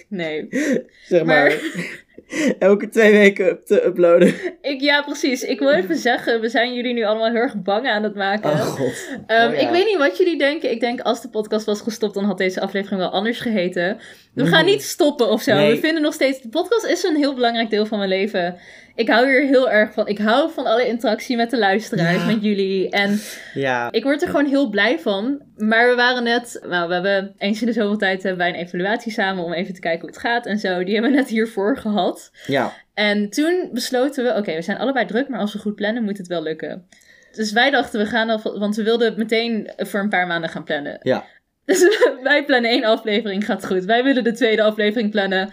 [0.09, 0.49] nee.
[1.09, 2.07] zeg maar, Maar-
[2.59, 4.35] elke twee weken te uploaden.
[4.63, 5.43] Ik, ja, precies.
[5.43, 8.51] Ik wil even zeggen, we zijn jullie nu allemaal heel erg bang aan het maken.
[8.51, 9.09] Oh god.
[9.27, 9.61] Ehm, Oh, ja.
[9.61, 10.71] Ik weet niet wat jullie denken.
[10.71, 13.99] Ik denk als de podcast was gestopt, dan had deze aflevering wel anders geheten.
[14.35, 14.71] We gaan Mhm.
[14.71, 15.55] niet stoppen of zo.
[15.55, 15.71] Nee.
[15.75, 16.41] We vinden nog steeds.
[16.43, 18.57] De podcast is een heel belangrijk deel van mijn leven.
[18.99, 20.07] Ik hou hier heel erg van.
[20.09, 22.27] Ik hou van alle interactie met de luisteraars, Ja.
[22.27, 22.91] met jullie.
[22.91, 23.21] En
[23.55, 25.43] Ja, ik word er gewoon heel blij van.
[25.57, 28.67] Maar we waren net, nou, we hebben eens in de zoveel tijd hebben wij een
[28.67, 30.85] evaluatie samen om even te kijken hoe het gaat en zo.
[30.85, 32.31] Die hebben we net hiervoor gehad.
[32.47, 36.05] ja, En toen besloten we, oké, we zijn allebei druk, maar als we goed plannen,
[36.05, 36.89] moet het wel lukken.
[37.33, 40.65] Dus wij dachten, we gaan al, want we wilden meteen voor een paar maanden gaan
[40.65, 40.99] plannen.
[41.03, 41.25] ja.
[41.65, 43.85] Dus wij plannen één aflevering, gaat goed.
[43.85, 45.53] Wij willen de tweede aflevering plannen.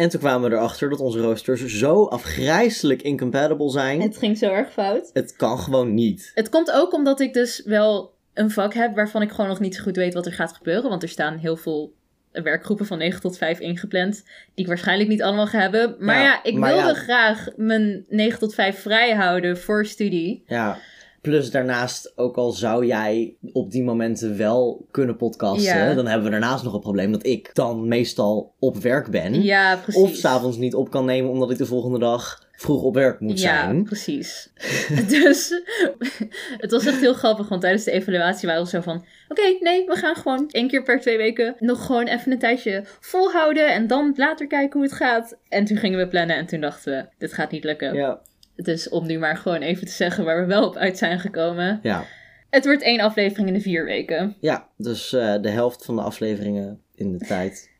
[0.00, 4.00] En toen kwamen we erachter dat onze roosters zo afgrijselijk incompatible zijn.
[4.00, 5.10] Het ging zo erg fout.
[5.12, 6.30] Het kan gewoon niet.
[6.34, 9.74] Het komt ook omdat ik dus wel een vak heb waarvan ik gewoon nog niet
[9.74, 10.90] zo goed weet wat er gaat gebeuren.
[10.90, 11.92] Want er staan heel veel
[12.32, 14.14] werkgroepen van 9 tot 5 ingepland,
[14.54, 15.96] die ik waarschijnlijk niet allemaal ga hebben.
[15.98, 16.94] Maar Ja, ja, ik wilde ja.
[16.94, 20.44] graag mijn 9 tot 5 vrij houden voor studie.
[20.46, 20.78] Ja.
[21.20, 25.94] Plus daarnaast, ook al zou jij op die momenten wel kunnen podcasten, Ja.
[25.94, 29.42] dan hebben we daarnaast nog het probleem dat ik dan meestal op werk ben.
[29.42, 30.02] Ja, precies.
[30.02, 33.40] Of s'avonds niet op kan nemen omdat ik de volgende dag vroeg op werk moet
[33.40, 33.84] Ja, zijn.
[33.84, 34.50] precies.
[35.08, 35.62] dus
[36.64, 39.04] het was echt heel grappig, want tijdens de evaluatie waren we zo van...
[39.28, 42.84] Oké, nee, we gaan gewoon één keer per twee weken nog gewoon even een tijdje
[43.00, 43.72] volhouden...
[43.72, 45.36] en dan later kijken hoe het gaat.
[45.48, 47.94] En toen gingen we plannen en toen dachten we, dit gaat niet lukken.
[47.94, 48.20] Ja.
[48.62, 51.80] Dus om nu maar gewoon even te zeggen waar we wel op uit zijn gekomen.
[51.82, 52.04] Ja.
[52.50, 54.36] Het wordt één aflevering in de vier weken.
[54.40, 57.68] ja, dus eh, de helft van de afleveringen in de tijd.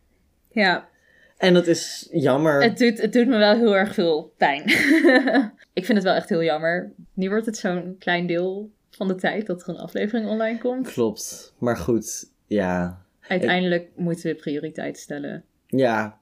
[0.53, 0.89] Ja,
[1.37, 2.63] En dat is jammer.
[2.63, 4.63] het doet, het doet me wel heel erg veel pijn.
[5.73, 6.93] ik vind het wel echt heel jammer.
[7.15, 10.93] Nu wordt het zo'n klein deel van de tijd dat er een aflevering online komt.
[10.93, 11.55] Klopt.
[11.59, 13.03] Maar goed, ja.
[13.29, 15.45] Uiteindelijk moeten we prioriteit stellen.
[15.67, 16.20] Ja.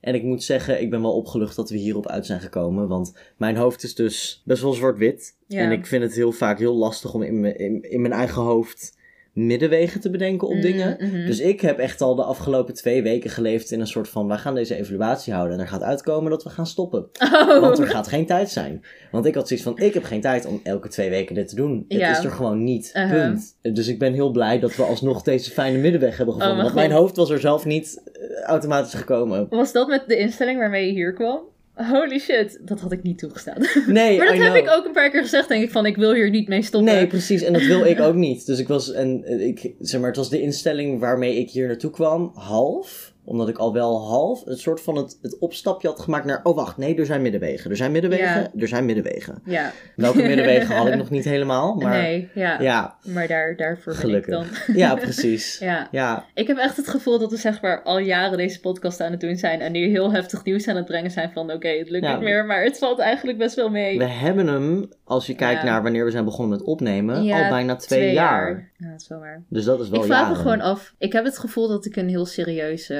[0.00, 2.88] En ik moet zeggen, ik ben wel opgelucht dat we hierop uit zijn gekomen.
[2.88, 5.36] Want mijn hoofd is dus best wel zwart-wit.
[5.46, 5.60] Ja.
[5.60, 8.42] En ik vind het heel vaak heel lastig om in mijn, in, in mijn eigen
[8.42, 8.98] hoofd
[9.32, 10.96] middenwegen te bedenken op Mm, dingen.
[11.00, 11.26] mhm.
[11.26, 14.26] Dus ik heb echt al de afgelopen twee weken geleefd in een soort van...
[14.28, 17.08] wij gaan deze evaluatie houden en er gaat uitkomen dat we gaan stoppen.
[17.32, 17.60] Oh.
[17.60, 18.84] Want er gaat geen tijd zijn.
[19.10, 21.54] Want ik had zoiets van, ik heb geen tijd om elke twee weken dit te
[21.54, 21.84] doen.
[21.88, 22.10] Het Ja.
[22.18, 23.10] is er gewoon niet, Uh-huh.
[23.22, 23.56] punt.
[23.74, 26.48] Dus ik ben heel blij dat we alsnog deze fijne middenweg hebben gevonden.
[26.58, 29.46] Oh, maar want mijn hoofd was er zelf niet eh, automatisch gekomen.
[29.50, 31.40] Was dat met de instelling waarmee je hier kwam?
[31.88, 33.56] Holy shit, dat had ik niet toegestaan.
[33.86, 34.64] Nee, maar dat I heb know.
[34.64, 36.94] ik ook een paar keer gezegd, denk ik, van ik wil hier niet mee stoppen.
[36.94, 37.42] Nee, precies.
[37.42, 38.46] En dat wil ik ook niet.
[38.46, 41.90] Dus ik was, en ik, zeg maar, het was de instelling waarmee ik hier naartoe
[41.90, 43.09] kwam, half.
[43.30, 46.56] Omdat ik al wel half een soort van het, het opstapje had gemaakt naar, oh
[46.56, 47.70] wacht, nee, er zijn middenwegen.
[47.70, 48.50] Er zijn middenwegen, Ja.
[48.60, 49.42] er zijn middenwegen.
[49.44, 52.60] Ja, Welke middenwegen had ik nog niet helemaal, maar nee, ja.
[52.60, 54.58] ja, Maar daar, daarvoor ben gelukkig.
[54.58, 54.76] ik dan.
[54.76, 55.58] Ja, precies.
[55.70, 55.88] Ja.
[55.90, 59.10] Ja, Ik heb echt het gevoel dat we zeg maar al jaren deze podcast aan
[59.10, 59.60] het doen zijn.
[59.60, 62.44] En nu heel heftig nieuws aan het brengen zijn van oké, het lukt niet meer.
[62.46, 63.98] Maar het valt eigenlijk best wel mee.
[63.98, 67.76] we hebben hem, als je kijkt naar wanneer we zijn begonnen met opnemen, al bijna
[67.76, 68.69] twee, jaar.
[68.80, 69.42] Ja, dat is wel waar.
[69.48, 70.94] Dus dat is wel ik vraag me gewoon af.
[70.98, 72.92] Ik heb het gevoel dat ik een heel serieus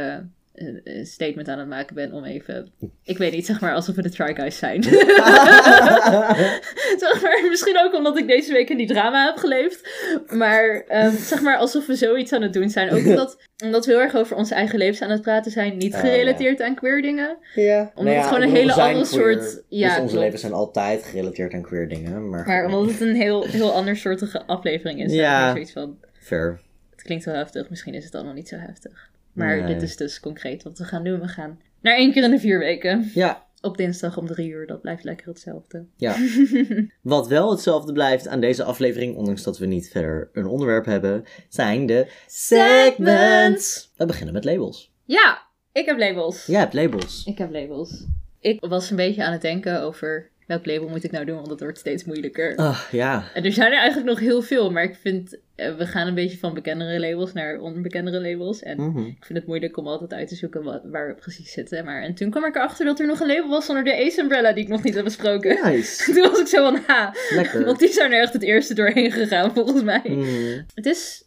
[0.60, 2.72] eh, eh, eh, statement aan het maken ben om even...
[3.04, 4.82] Ik weet niet, zeg maar alsof we de Try Guys zijn.
[7.04, 9.88] zeg maar, misschien ook omdat ik deze week in die drama heb geleefd.
[10.28, 12.90] Maar ehm, zeg maar alsof we zoiets aan het doen zijn.
[12.90, 15.76] Ook omdat, omdat we heel erg over onze eigen levens aan het praten zijn.
[15.76, 17.36] Niet Oh, gerelateerd aan queer dingen.
[17.54, 17.92] Ja.
[17.94, 20.24] Omdat het gewoon een hele andere queer, soort- ja, dus onze klopt.
[20.24, 22.28] levens zijn altijd gerelateerd aan queer dingen.
[22.28, 25.12] Maar, Maar omdat het een heel, heel ander soortige aflevering is.
[25.12, 25.50] Ja.
[25.52, 26.60] zoiets van, Fair.
[26.90, 27.70] het klinkt wel heftig.
[27.70, 29.09] Misschien is het allemaal niet zo heftig.
[29.32, 29.74] Maar Nee.
[29.74, 31.20] dit is dus concreet wat we gaan doen.
[31.20, 33.10] We gaan naar één keer in de vier weken.
[33.14, 34.66] Ja, Op dinsdag om drie uur.
[34.66, 35.86] Dat blijft lekker hetzelfde.
[35.96, 36.16] ja.
[37.02, 41.24] Wat wel hetzelfde blijft aan deze aflevering, ondanks dat we niet verder een onderwerp hebben,
[41.48, 43.90] zijn de segments.
[43.96, 44.92] We beginnen met labels.
[45.04, 46.46] Ja, ik heb labels.
[46.46, 47.24] Jij hebt labels.
[47.24, 48.04] Ik heb labels.
[48.40, 51.50] Ik was een beetje aan het denken over welk label moet ik nou doen, want
[51.50, 52.56] het wordt steeds moeilijker.
[52.56, 53.24] Ah, ja.
[53.34, 56.14] En er zijn er eigenlijk nog heel veel, maar ik vind, eh, we gaan een
[56.14, 58.62] beetje van bekendere labels naar onbekendere labels.
[58.62, 58.98] En Mhm.
[58.98, 61.84] ik vind het moeilijk om altijd uit te zoeken wat, waar we precies zitten.
[61.84, 64.20] Maar, en toen kwam ik erachter dat er nog een label was onder de Ace
[64.20, 65.58] Umbrella die ik nog niet heb besproken.
[65.70, 66.04] Nice.
[66.12, 67.64] Toen was ik zo van, ha, Lekker.
[67.64, 70.00] want die zijn er echt het eerste doorheen gegaan volgens mij.
[70.04, 70.60] Mhm.
[70.74, 71.22] Het is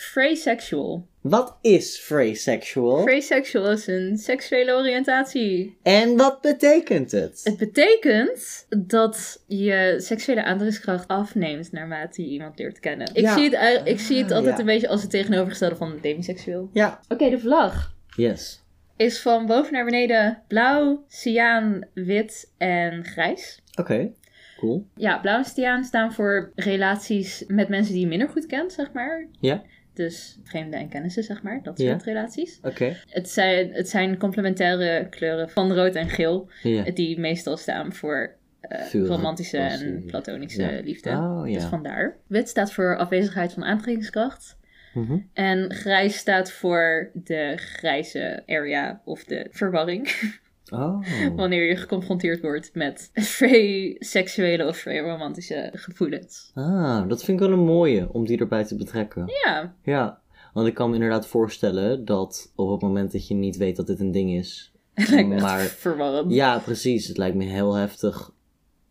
[0.00, 1.06] Frasexual.
[1.20, 3.02] Wat is frasexual?
[3.02, 5.76] Frasexual is een seksuele oriëntatie.
[5.82, 7.40] En wat betekent het?
[7.44, 13.08] Het betekent dat je seksuele aantrekkingskracht afneemt naarmate je iemand leert kennen.
[13.14, 13.34] Ik Ja.
[13.34, 14.60] zie het, ik zie het Ah, altijd ja.
[14.60, 16.70] een beetje als het tegenovergestelde van demiseksueel.
[16.72, 17.00] Ja.
[17.08, 18.62] Oké, de vlag Yes.
[18.96, 23.62] is van boven naar beneden blauw, cyaan, wit en grijs.
[23.80, 24.10] Oké.
[24.58, 24.86] Cool.
[24.96, 28.92] Ja, blauw en cyaan staan voor relaties met mensen die je minder goed kent, zeg
[28.92, 29.26] maar.
[29.40, 29.62] Ja.
[30.06, 31.60] Dus vreemden en kennissen, zeg maar.
[31.62, 32.58] Dat soort relaties.
[32.62, 32.96] Oké.
[33.08, 36.48] Het zijn, het zijn complementaire kleuren van rood en geel.
[36.94, 40.80] Die meestal staan voor eh, romantische en platonische Ja.
[40.80, 41.10] liefde.
[41.10, 42.16] Oh, Dus vandaar.
[42.26, 44.56] Wit staat voor afwezigheid van aantrekkingskracht.
[44.94, 45.18] Mhm.
[45.32, 50.08] En grijs staat voor de grijze area of de verwarring.
[50.72, 51.06] Oh.
[51.36, 56.50] Wanneer je geconfronteerd wordt met vrij seksuele of vrij romantische gevoelens.
[56.54, 59.24] Ah, dat vind ik wel een mooie om die erbij te betrekken.
[59.44, 60.20] Ja, Ja,
[60.52, 63.86] want ik kan me inderdaad voorstellen dat op het moment dat je niet weet dat
[63.86, 64.72] dit een ding is.
[64.94, 66.32] het lijkt me Maar- verwarrend.
[66.32, 67.06] Ja, precies.
[67.06, 68.30] Het lijkt me heel heftig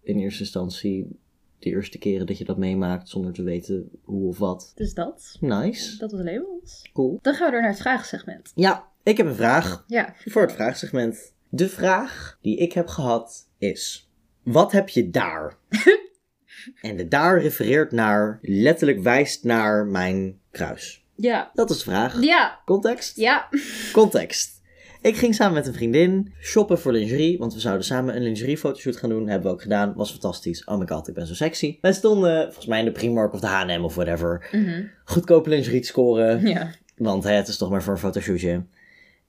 [0.03, 1.19] in eerste instantie
[1.59, 4.71] de eerste keren dat je dat meemaakt zonder te weten hoe of wat.
[4.75, 5.37] Dus dat.
[5.39, 5.97] Nice.
[5.97, 6.89] Dat was labels.
[6.93, 7.19] Cool.
[7.21, 8.51] Dan gaan we door naar het vraagsegment.
[8.55, 10.13] Ja, ik heb een vraag Ja.
[10.25, 11.35] voor het vraagsegment.
[11.57, 14.09] De vraag die ik heb gehad is:
[14.43, 15.57] Wat heb je daar?
[16.81, 21.05] en de daar refereert naar, letterlijk wijst naar mijn kruis.
[21.15, 21.51] Ja.
[21.53, 22.21] Dat is de vraag.
[22.21, 22.59] Ja.
[22.65, 23.15] Context?
[23.15, 23.49] Ja.
[23.91, 24.61] Context.
[25.01, 28.57] Ik ging samen met een vriendin shoppen voor lingerie, want we zouden samen een lingerie
[28.57, 29.27] fotoshoot gaan doen.
[29.27, 30.63] Hebben we ook gedaan, was fantastisch.
[30.65, 31.77] Oh my god, ik ben zo sexy.
[31.81, 34.49] Wij stonden volgens mij in de Primark of de H&M of whatever.
[34.51, 34.83] Mhm.
[35.05, 36.71] Goedkope lingerie te scoren, Ja.
[36.97, 38.63] want hè, het is toch maar voor een fotoshootje.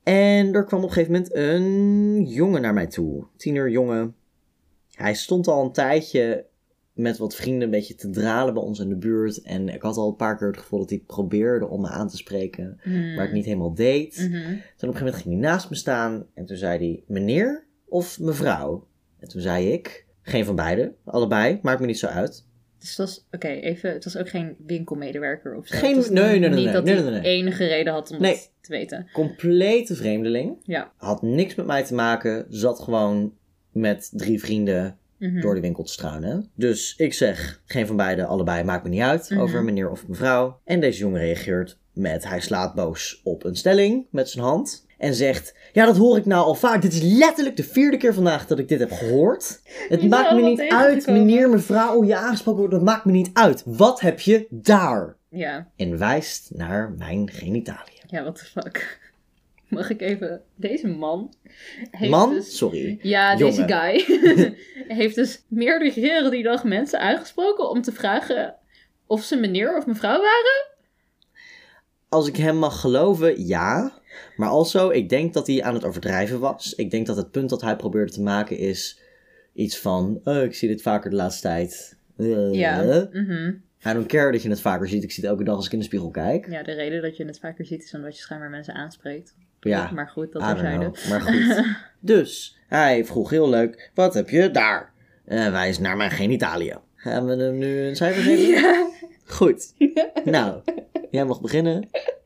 [0.09, 3.27] En er kwam op een gegeven moment een jongen naar mij toe.
[3.37, 4.15] Tiener jongen.
[4.93, 6.47] Hij stond al een tijdje
[6.93, 9.43] met wat vrienden een beetje te dralen bij ons in de buurt.
[9.43, 12.09] En ik had al een paar keer het gevoel dat hij probeerde om me aan
[12.09, 12.81] te spreken.
[12.85, 13.15] Mhm.
[13.15, 14.17] Maar het niet helemaal deed.
[14.17, 14.31] Mhm.
[14.31, 17.67] Toen op een gegeven moment ging hij naast me staan en toen zei hij meneer
[17.89, 18.87] of mevrouw?
[19.19, 22.48] En toen zei ik, geen van beide, allebei, maakt me niet zo uit.
[22.79, 25.77] Dus het was, oké, even, het was ook geen winkelmedewerker of zo.
[25.77, 27.23] Geen- nee, nee, nee, Niet nee, dat nee, hij nee, nee.
[27.39, 29.09] enige reden had om het te weten.
[29.13, 30.93] Complete vreemdeling, Ja.
[30.97, 33.33] had niks met mij te maken, zat gewoon
[33.73, 35.41] met drie vrienden Mhm.
[35.41, 36.51] door de winkel te struinen.
[36.55, 39.41] Dus ik zeg, geen van beide, allebei, maakt me niet uit, Mhm.
[39.41, 40.61] over meneer of mevrouw.
[40.65, 44.87] En deze jongen reageert met, hij slaat boos op een stelling met zijn hand.
[44.99, 46.83] En zegt, ja dat hoor ik nou al vaak.
[46.83, 49.61] Dit is letterlijk de vierde keer vandaag dat ik dit heb gehoord.
[49.89, 52.75] Het Je maakt me niet uit, meneer, mevrouw, hoe je aangesproken wordt.
[52.75, 53.63] Dat maakt me niet uit.
[53.65, 55.17] Wat heb je daar?
[55.29, 55.69] Ja.
[55.77, 58.03] En wijst naar mijn genitaliën.
[58.07, 58.99] Ja, what the fuck.
[59.69, 60.43] Mag ik even...
[60.55, 61.35] Deze man
[61.91, 62.99] heeft Man, dus- sorry.
[63.03, 64.05] Ja, deze guy
[64.99, 68.55] heeft dus meerdere keren die dag mensen aangesproken om te vragen
[69.07, 70.67] of ze meneer of mevrouw waren.
[72.09, 73.98] Als ik hem mag geloven, ja.
[74.37, 76.75] Maar also, ik denk dat hij aan het overdrijven was.
[76.75, 79.01] Ik denk dat het punt dat hij probeerde te maken is
[79.55, 80.21] iets van...
[80.25, 81.97] Oh, ik zie dit vaker de laatste tijd.
[82.17, 83.09] Eh, Ja.
[83.13, 83.53] Mhm.
[83.87, 85.03] I don't care dat je het vaker ziet.
[85.03, 86.51] Ik zie het elke dag als ik in de spiegel kijk.
[86.51, 89.35] Ja, de reden dat je het vaker ziet is omdat je schijnbaar mensen aanspreekt.
[89.61, 90.91] Ja, Maar goed, dat terzijde.
[91.09, 91.65] Maar goed.
[92.01, 94.93] dus, hij vroeg heel leuk, wat heb je daar?
[95.25, 96.79] En wijs naar mijn genitaliën.
[96.95, 98.47] Gaan we hem nu een cijfer geven?
[98.61, 98.91] Ja.
[99.25, 99.75] Goed.
[100.25, 100.61] Nou,
[101.11, 101.89] jij mag beginnen.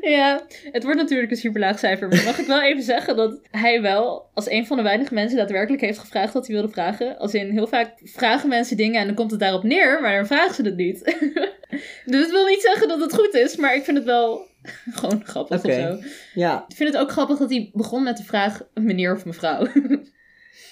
[0.00, 2.08] Ja, het wordt natuurlijk een super laag cijfer.
[2.08, 5.38] Maar mag ik wel even zeggen dat hij wel als een van de weinige mensen
[5.38, 7.18] daadwerkelijk heeft gevraagd wat hij wilde vragen.
[7.18, 10.26] Als in heel vaak vragen mensen dingen en dan komt het daarop neer, maar dan
[10.26, 11.04] vragen ze het niet.
[12.06, 14.46] dus het wil niet zeggen dat het goed is, maar ik vind het wel
[14.94, 15.98] gewoon grappig of zo.
[16.34, 19.66] Ja, Ik vind het ook grappig dat hij begon met de vraag meneer of mevrouw.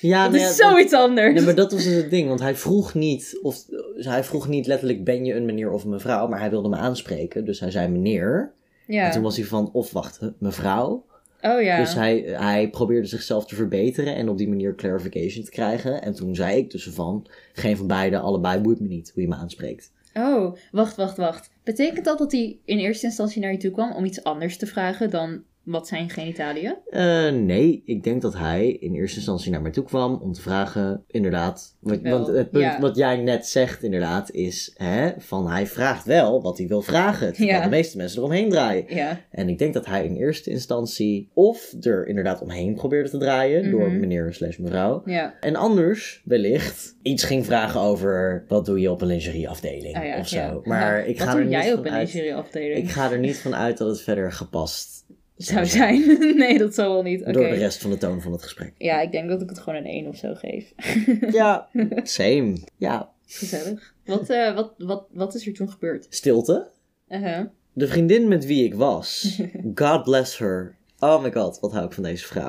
[0.01, 1.35] Ja, dat is zoiets anders.
[1.35, 4.67] Nee, maar dat was dus het ding, want hij vroeg niet, of hij vroeg niet
[4.67, 7.71] letterlijk ben je een meneer of een mevrouw, maar hij wilde me aanspreken, dus hij
[7.71, 8.53] zei meneer.
[8.87, 9.05] ja.
[9.05, 11.05] En toen was hij van, of wacht, mevrouw.
[11.43, 11.77] Oh ja.
[11.77, 16.03] Dus hij, hij probeerde zichzelf te verbeteren en op die manier clarification te krijgen.
[16.03, 19.29] En toen zei ik tussen van, geen van beide, allebei boeit me niet hoe je
[19.29, 19.93] me aanspreekt.
[20.15, 21.51] Oh, wacht, wacht, wacht.
[21.65, 24.67] Betekent dat dat hij in eerste instantie naar je toe kwam om iets anders te
[24.67, 26.75] vragen dan wat zijn genitaliën?
[26.91, 30.41] Eh, nee, ik denk dat hij in eerste instantie naar mij toe kwam om te
[30.41, 31.77] vragen, inderdaad.
[31.81, 32.81] Want, het punt ja.
[32.81, 37.33] wat jij net zegt, inderdaad, is hè, van hij vraagt wel wat hij wil vragen.
[37.33, 37.65] Terwijl Ja.
[37.65, 38.85] de meeste mensen eromheen draaien.
[38.95, 39.21] Ja.
[39.31, 43.71] En ik denk dat hij in eerste instantie of er inderdaad omheen probeerde te draaien
[43.71, 44.01] door Mhm.
[44.01, 45.03] meneer slash mevrouw.
[45.05, 45.35] Ja.
[45.41, 50.29] En anders wellicht iets ging vragen over wat doe je op een lingerieafdeling ja, of
[50.29, 50.37] zo.
[50.39, 50.61] ja.
[50.65, 51.05] Maar Ja.
[51.05, 52.79] ik Wat ga doe er niet jij op een lingerieafdeling?
[52.79, 54.99] Ik ga er niet van uit dat het verder gepast
[55.43, 56.19] Zou zijn.
[56.37, 57.21] nee, dat zal wel niet.
[57.21, 57.33] Oké.
[57.33, 58.73] door de rest van de toon van het gesprek.
[58.79, 60.73] Ja, ik denk dat ik het gewoon een 1 of zo geef.
[61.33, 61.69] Ja,
[62.03, 62.57] same.
[62.77, 63.95] Ja, Gezellig.
[64.05, 66.07] Wat, eh, wat, wat, wat is er toen gebeurd?
[66.09, 66.71] stilte.
[67.09, 67.47] Uh-huh.
[67.73, 69.41] De vriendin met wie ik was,
[69.75, 70.77] God bless her.
[70.99, 72.49] Oh my god, wat hou ik van deze vrouw.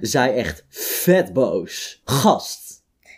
[0.00, 2.00] Zij echt vet boos.
[2.04, 2.63] Gast.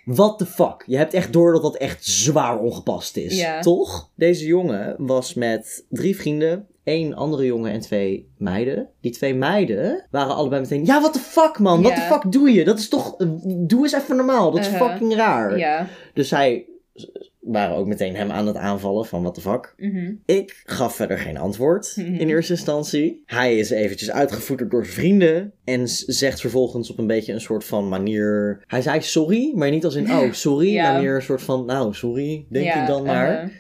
[0.07, 0.83] What the fuck?
[0.87, 3.39] Je hebt echt door dat dat echt zwaar ongepast is.
[3.39, 3.61] Ja.
[3.61, 4.11] Toch?
[4.15, 6.67] Deze jongen was met drie vrienden.
[6.85, 8.89] één andere jongen en twee meiden.
[9.01, 10.85] Die twee meiden waren allebei meteen...
[10.85, 11.83] Ja, what the fuck man?
[11.83, 12.65] What the fuck doe je?
[12.65, 13.17] Dat is toch...
[13.47, 14.51] Doe eens even normaal.
[14.51, 14.91] Dat is Uh-huh.
[14.91, 15.59] fucking raar.
[15.59, 15.87] ja.
[16.15, 16.67] Dus zij
[17.47, 19.75] waren ook meteen hem aan het aanvallen van what the fuck.
[19.77, 20.13] Mhm.
[20.25, 22.15] Ik gaf verder geen antwoord Mhm.
[22.15, 23.23] in eerste instantie.
[23.27, 25.53] Hij is eventjes uitgevoerd door vrienden.
[25.65, 28.61] En zegt vervolgens op een beetje een soort van manier...
[28.67, 30.73] Hij zei sorry, maar niet als in oh sorry.
[30.73, 30.93] Ja.
[30.93, 33.33] Maar meer een soort van nou sorry, denk Ja, ik dan maar.
[33.33, 33.51] uh-huh.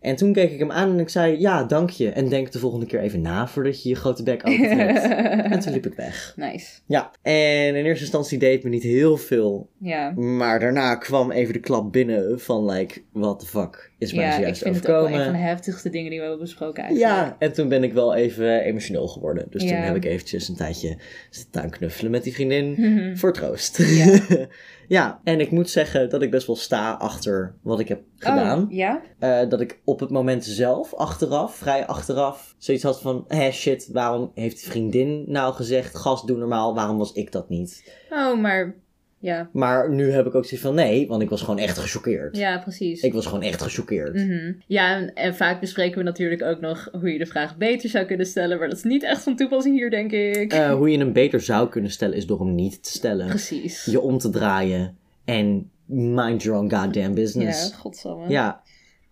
[0.00, 2.10] En toen keek ik hem aan en ik zei, ja, dank je.
[2.10, 5.02] En denk de volgende keer even na voordat je je grote bek opentrekt.
[5.52, 6.32] en toen liep ik weg.
[6.36, 6.66] Nice.
[6.86, 9.68] Ja, en in eerste instantie deed het me niet heel veel.
[9.78, 10.10] Ja.
[10.10, 14.30] Maar daarna kwam even de klap binnen van, like, what the fuck is mij Ja,
[14.30, 15.26] ik zojuist vind het ook wel overkomen?
[15.26, 17.12] een van de heftigste dingen die we hebben besproken eigenlijk.
[17.14, 19.46] Ja, en toen ben ik wel even emotioneel geworden.
[19.50, 19.82] Dus toen Ja.
[19.82, 20.96] heb ik eventjes een tijdje
[21.30, 22.74] staan knuffelen met die vriendin.
[22.78, 23.16] Mhm.
[23.16, 23.78] Voor troost.
[23.78, 24.18] Ja.
[24.88, 28.62] ja, en ik moet zeggen dat ik best wel sta achter wat ik heb gedaan.
[28.62, 29.02] Oh, ja?
[29.18, 33.24] Eh, dat ik op het moment zelf, achteraf, vrij achteraf, zoiets had van...
[33.28, 35.96] Hé, shit, waarom heeft die vriendin nou gezegd...
[35.96, 37.92] Gast, doe normaal, waarom was ik dat niet?
[38.10, 38.74] Oh, maar...
[39.18, 39.48] Ja.
[39.52, 40.74] Maar nu heb ik ook zoiets van...
[40.74, 42.36] Nee, want ik was gewoon echt gechoqueerd.
[42.36, 43.02] Ja, precies.
[43.02, 44.14] Ik was gewoon echt gechoqueerd.
[44.14, 44.52] Mhm.
[44.66, 48.04] Ja, en, en vaak bespreken we natuurlijk ook nog hoe je de vraag beter zou
[48.06, 48.58] kunnen stellen.
[48.58, 50.52] Maar dat is niet echt van toepassing hier, denk ik.
[50.52, 53.26] Eh, hoe je hem beter zou kunnen stellen, is door hem niet te stellen.
[53.28, 53.84] Precies.
[53.84, 57.72] Je om te draaien en mind your own goddamn Ja, business.
[57.72, 58.28] godsamme.
[58.28, 58.62] Ja,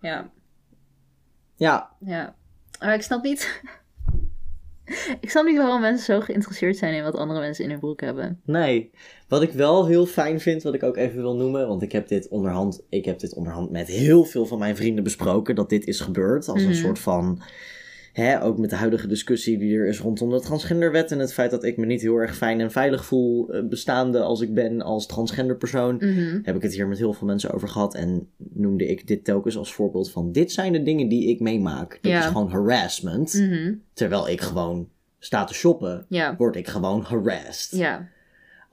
[0.01, 0.31] Ja.
[1.57, 1.91] ja.
[2.01, 2.35] Ja.
[2.81, 3.61] Maar ik snap niet...
[5.21, 8.01] ik snap niet waarom mensen zo geïnteresseerd zijn in wat andere mensen in hun broek
[8.01, 8.41] hebben.
[8.45, 8.91] Nee.
[9.35, 12.09] Wat ik wel heel fijn vind, wat ik ook even wil noemen, want ik heb
[12.09, 15.87] dit onderhand, ik heb dit onderhand met heel veel van mijn vrienden besproken, dat dit
[15.87, 16.49] is gebeurd.
[16.49, 16.69] Als Mhm.
[16.71, 17.43] een soort van,
[18.13, 21.51] hè, ook met de huidige discussie die er is rondom de transgenderwet en het feit
[21.51, 24.83] dat ik me niet heel erg fijn en veilig voel, eh, bestaande als ik ben
[24.83, 25.95] als transgender persoon.
[25.97, 26.39] Mhm.
[26.43, 29.57] Heb ik het hier met heel veel mensen over gehad en noemde ik dit telkens
[29.57, 31.99] als voorbeeld van, dit zijn de dingen die ik meemaak.
[32.03, 32.19] Dit Ja.
[32.19, 33.35] is gewoon harassment.
[33.35, 33.73] Mhm.
[33.93, 36.37] Terwijl ik gewoon sta te shoppen, Ja.
[36.37, 38.09] word ik gewoon harassed Ja.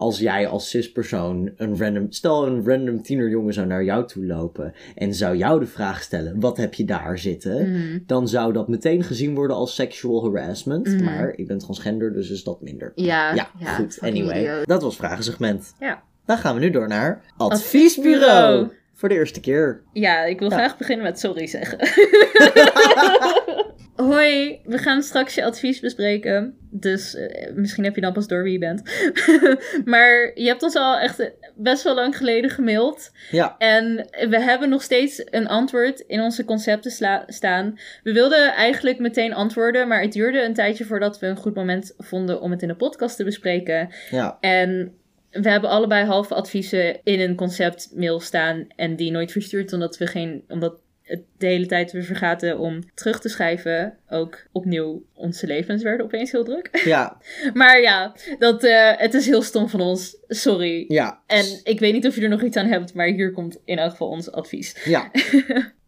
[0.01, 2.11] Als jij als cispersoon een random...
[2.11, 6.39] Stel een random tienerjongen zou naar jou toe lopen en zou jou de vraag stellen,
[6.39, 7.71] wat heb je daar zitten?
[7.71, 7.99] Mhm.
[8.05, 10.87] Dan zou dat meteen gezien worden als sexual harassment.
[10.87, 11.03] Mhm.
[11.03, 12.91] Maar ik ben transgender, dus is dat minder.
[12.95, 13.33] Ja.
[13.33, 13.97] Ja, goed.
[14.01, 15.73] Anyway, dat was vragensegment.
[15.79, 16.03] Ja.
[16.25, 17.51] Dan gaan we nu door naar Adviesbureau.
[17.51, 18.71] adviesbureau.
[19.01, 19.81] Voor de eerste keer.
[19.93, 20.55] Ja, ik wil Ja.
[20.57, 21.77] graag beginnen met sorry zeggen.
[23.95, 26.55] Hoi, we gaan straks je advies bespreken.
[26.69, 28.81] Dus eh, misschien heb je dan pas door wie je bent.
[29.93, 33.11] maar je hebt ons al echt best wel lang geleden gemaild.
[33.31, 33.95] Ja, En
[34.29, 36.91] we hebben nog steeds een antwoord in onze concepten
[37.27, 37.79] staan.
[38.03, 41.93] We wilden eigenlijk meteen antwoorden, maar het duurde een tijdje voordat we een goed moment
[41.97, 43.89] vonden om het in de podcast te bespreken.
[44.09, 44.93] ja, En
[45.31, 50.07] we hebben allebei halve adviezen in een conceptmail staan en die nooit verstuurd omdat we
[50.07, 53.97] geen, omdat het de hele tijd we vergaten om terug te schrijven.
[54.09, 56.81] Ook opnieuw onze levens werden opeens heel druk.
[56.85, 57.17] ja,
[57.53, 60.17] Maar ja, dat, eh, het is heel stom van ons.
[60.27, 60.85] Sorry.
[60.87, 61.21] ja.
[61.27, 63.77] En ik weet niet of je er nog iets aan hebt, maar hier komt in
[63.77, 64.75] elk geval ons advies.
[64.85, 65.11] Ja,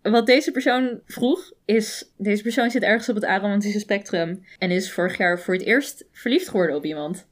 [0.02, 4.92] Wat deze persoon vroeg is, deze persoon zit ergens op het aromantische spectrum en is
[4.92, 7.28] vorig jaar voor het eerst verliefd geworden op iemand.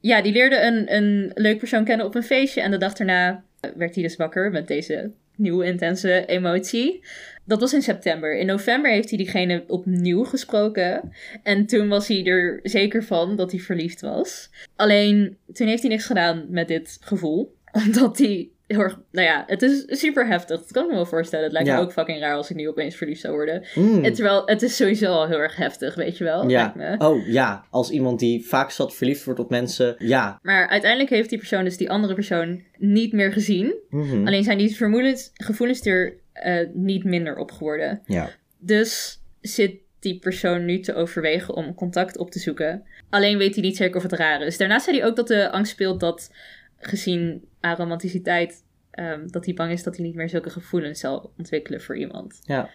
[0.00, 3.44] Ja, die leerde een, een leuk persoon kennen op een feestje en de dag daarna
[3.76, 7.04] werd hij dus wakker met deze nieuwe intense emotie.
[7.44, 8.38] Dat was in september.
[8.38, 11.12] In november heeft hij diegene opnieuw gesproken.
[11.42, 14.50] En toen was hij er zeker van dat hij verliefd was.
[14.76, 17.54] Alleen toen heeft hij niks gedaan met dit gevoel.
[17.86, 18.98] Omdat hij heel erg.
[19.10, 20.58] Nou ja, het is super heftig.
[20.60, 21.44] Dat kan ik me wel voorstellen.
[21.44, 21.76] Het lijkt Ja.
[21.76, 23.64] me ook fucking raar als ik nu opeens verliefd zou worden.
[23.74, 24.04] Mm.
[24.04, 26.48] En terwijl het is sowieso al heel erg heftig, weet je wel.
[26.48, 26.74] ja.
[26.98, 29.94] Oh ja, als iemand die vaak zat verliefd wordt op mensen.
[29.98, 30.38] Ja.
[30.42, 33.74] Maar uiteindelijk heeft die persoon dus die andere persoon niet meer gezien.
[33.90, 34.26] Mhm.
[34.26, 38.00] Alleen zijn die vermoedens, gevoelens er eh, niet minder op geworden.
[38.06, 38.30] Ja.
[38.58, 42.82] Dus zit die persoon nu te overwegen om contact op te zoeken.
[43.10, 44.56] Alleen weet hij niet zeker of het raar is.
[44.56, 46.30] Daarnaast zei hij ook dat de angst speelt dat
[46.80, 48.64] gezien aromanticiteit...
[48.90, 52.38] ehm, dat hij bang is dat hij niet meer zulke gevoelens zal ontwikkelen voor iemand.
[52.42, 52.70] Ja.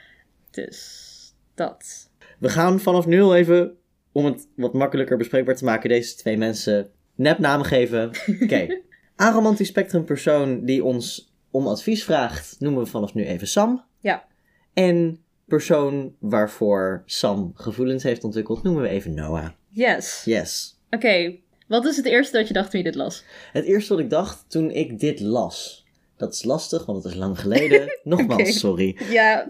[0.51, 1.13] Dus
[1.53, 2.09] dat.
[2.39, 3.77] We gaan vanaf nu al even,
[4.11, 8.11] om het wat makkelijker bespreekbaar te maken, deze twee mensen nepnamen geven.
[8.43, 8.81] Oké.
[9.15, 13.83] Aromantisch spectrum persoon die ons om advies vraagt, noemen we vanaf nu even Sam.
[13.99, 14.25] Ja.
[14.73, 19.49] En persoon waarvoor Sam gevoelens heeft ontwikkeld, noemen we even Noah.
[19.69, 20.21] Yes.
[20.25, 20.79] Yes.
[20.89, 21.37] Oké,
[21.67, 23.23] wat is het eerste dat je dacht toen je dit las?
[23.51, 25.86] Het eerste wat ik dacht toen ik dit las.
[26.17, 27.88] Dat is lastig, want het is lang geleden.
[28.04, 28.97] Nogmaals, sorry.
[29.10, 29.47] Ja,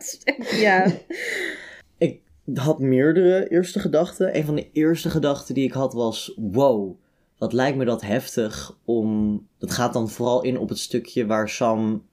[0.52, 0.88] ja.
[1.98, 2.22] Ik
[2.54, 4.38] had meerdere eerste gedachten.
[4.38, 7.00] Een van de eerste gedachten die ik had was: wow,
[7.38, 9.42] wat lijkt me dat heftig om.
[9.58, 12.06] Dat gaat dan vooral in op het stukje waar Sam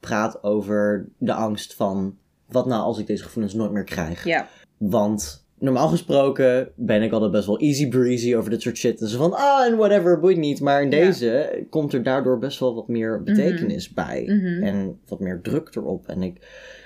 [0.00, 2.18] praat over de angst van.
[2.46, 4.24] Wat nou als ik deze gevoelens nooit meer krijg?
[4.24, 4.48] ja.
[4.76, 9.00] Want normaal gesproken ben ik altijd best wel easy breezy over dit soort shit.
[9.00, 10.60] En zo van, ah, en whatever, boeit niet.
[10.60, 11.04] Maar in Ja.
[11.04, 14.22] deze komt er daardoor best wel wat meer betekenis bij.
[14.26, 14.62] Mhm.
[14.62, 16.08] En wat meer druk erop.
[16.08, 16.36] En ik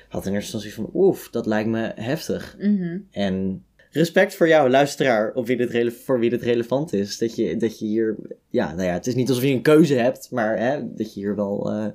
[0.08, 2.56] had in eerste instantie van, oef, dat lijkt me heftig.
[2.58, 2.98] Mhm.
[3.10, 7.18] En respect voor jou, luisteraar, op wie dit voor wie dit relevant is.
[7.18, 8.16] Dat je, dat je hier,
[8.48, 11.20] ja, nou ja, het is niet alsof je een keuze hebt, maar hè, dat je
[11.20, 11.86] hier wel eh,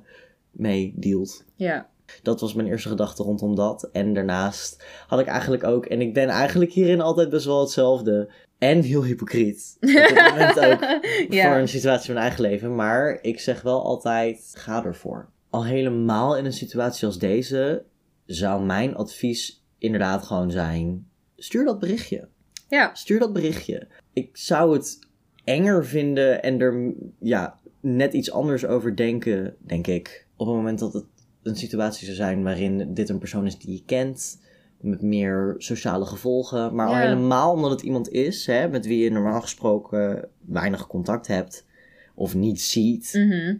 [0.50, 1.44] mee dealt.
[1.56, 1.89] Ja.
[2.22, 3.88] Dat was mijn eerste gedachte rondom dat.
[3.92, 8.30] En daarnaast had ik eigenlijk ook, en ik ben eigenlijk hierin altijd best wel hetzelfde.
[8.58, 9.76] En heel hypocriet.
[9.80, 11.50] Op dit moment ook Ja.
[11.50, 12.74] voor een situatie in mijn eigen leven.
[12.74, 15.28] Maar ik zeg wel altijd, ga ervoor.
[15.50, 17.84] Al helemaal in een situatie als deze,
[18.26, 21.06] zou mijn advies inderdaad gewoon zijn,
[21.36, 22.28] stuur dat berichtje.
[22.68, 22.90] Ja.
[22.94, 23.88] Stuur dat berichtje.
[24.12, 24.98] Ik zou het
[25.44, 30.26] enger vinden en er ja, net iets anders over denken, denk ik.
[30.36, 31.04] Op het moment dat het
[31.42, 34.40] een situatie zou zijn waarin dit een persoon is die je kent,
[34.80, 36.74] met meer sociale gevolgen.
[36.74, 37.00] Maar al Ja.
[37.00, 41.66] helemaal omdat het iemand is hè, met wie je normaal gesproken weinig contact hebt
[42.14, 43.12] of niet ziet.
[43.14, 43.56] Mhm.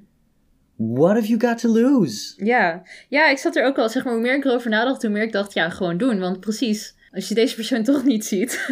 [0.77, 2.45] What have you got to lose?
[2.45, 2.83] Ja.
[3.09, 5.23] ja, ik zat er ook al, zeg maar, hoe meer ik erover nadacht, hoe meer
[5.23, 6.19] ik dacht, ja, gewoon doen.
[6.19, 8.71] Want precies, als je deze persoon toch niet ziet,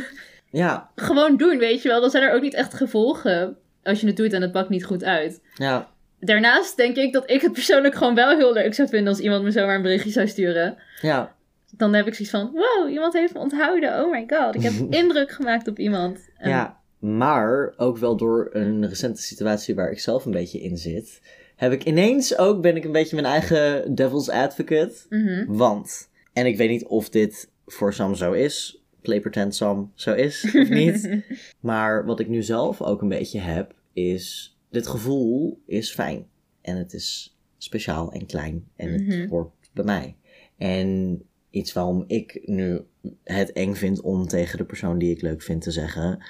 [0.51, 2.01] Ja, gewoon doen, weet je wel.
[2.01, 4.85] Dan zijn er ook niet echt gevolgen als je het doet en het pakt niet
[4.85, 5.41] goed uit.
[5.55, 5.91] ja,
[6.21, 9.43] Daarnaast denk ik dat ik het persoonlijk gewoon wel heel leuk zou vinden als iemand
[9.45, 10.77] me zomaar een berichtje zou sturen.
[11.01, 11.37] ja.
[11.77, 14.05] Dan heb ik zoiets van, wow, iemand heeft me onthouden.
[14.05, 16.29] Oh my god, ik heb indruk gemaakt op iemand.
[16.37, 20.77] En- Ja, maar ook wel door een recente situatie waar ik zelf een beetje in
[20.77, 21.21] zit,
[21.57, 24.95] heb ik ineens ook, ben ik een beetje mijn eigen devil's advocate.
[25.09, 25.45] Mhm.
[25.49, 30.15] Want, en ik weet niet of dit voor Sam zo is, play pretend Sam zo
[30.15, 31.23] is of niet,
[31.61, 36.27] maar wat ik nu zelf ook een beetje heb, is dit gevoel is fijn.
[36.61, 39.29] En het is speciaal en klein en het Mhm.
[39.29, 40.17] hoort bij mij.
[40.57, 42.81] En iets waarom ik nu
[43.25, 46.25] het eng vind om tegen de persoon die ik leuk vind te zeggen: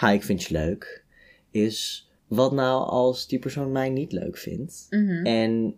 [0.00, 1.04] Hi, ik vind je leuk.
[1.50, 4.86] Is wat nou als die persoon mij niet leuk vindt?
[4.90, 5.24] Mhm.
[5.26, 5.74] En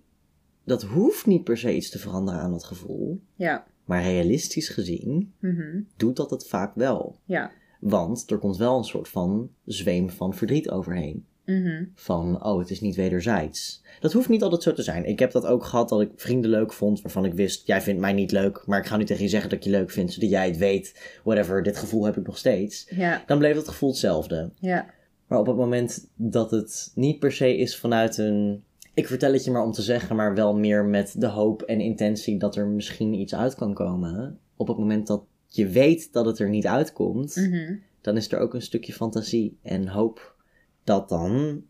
[0.64, 3.20] dat hoeft niet per se iets te veranderen aan dat gevoel.
[3.34, 3.66] Ja.
[3.84, 5.80] Maar realistisch gezien Mhm.
[5.96, 7.18] doet dat het vaak wel.
[7.24, 7.52] Ja.
[7.80, 11.26] Want er komt wel een soort van zweem van verdriet overheen.
[11.47, 11.84] Mhm.
[11.94, 13.82] Van, oh, het is niet wederzijds.
[14.01, 15.05] Dat hoeft niet altijd zo te zijn.
[15.05, 18.01] Ik heb dat ook gehad dat ik vrienden leuk vond waarvan ik wist, jij vindt
[18.01, 20.12] mij niet leuk, maar ik ga nu tegen je zeggen dat ik je leuk vind,
[20.12, 21.18] zodat jij het weet.
[21.24, 22.86] Whatever, dit gevoel heb ik nog steeds.
[22.90, 23.22] Ja.
[23.26, 24.51] Dan bleef dat gevoel hetzelfde.
[24.61, 24.86] Ja.
[25.26, 28.64] Maar op het moment dat het niet per se is vanuit een.
[28.94, 31.80] Ik vertel het je maar om te zeggen, maar wel meer met de hoop en
[31.80, 34.38] intentie dat er misschien iets uit kan komen.
[34.57, 37.74] Op het moment dat je weet dat het er niet uitkomt, Mhm.
[38.01, 40.34] dan is er ook een stukje fantasie en hoop
[40.87, 41.64] dat dan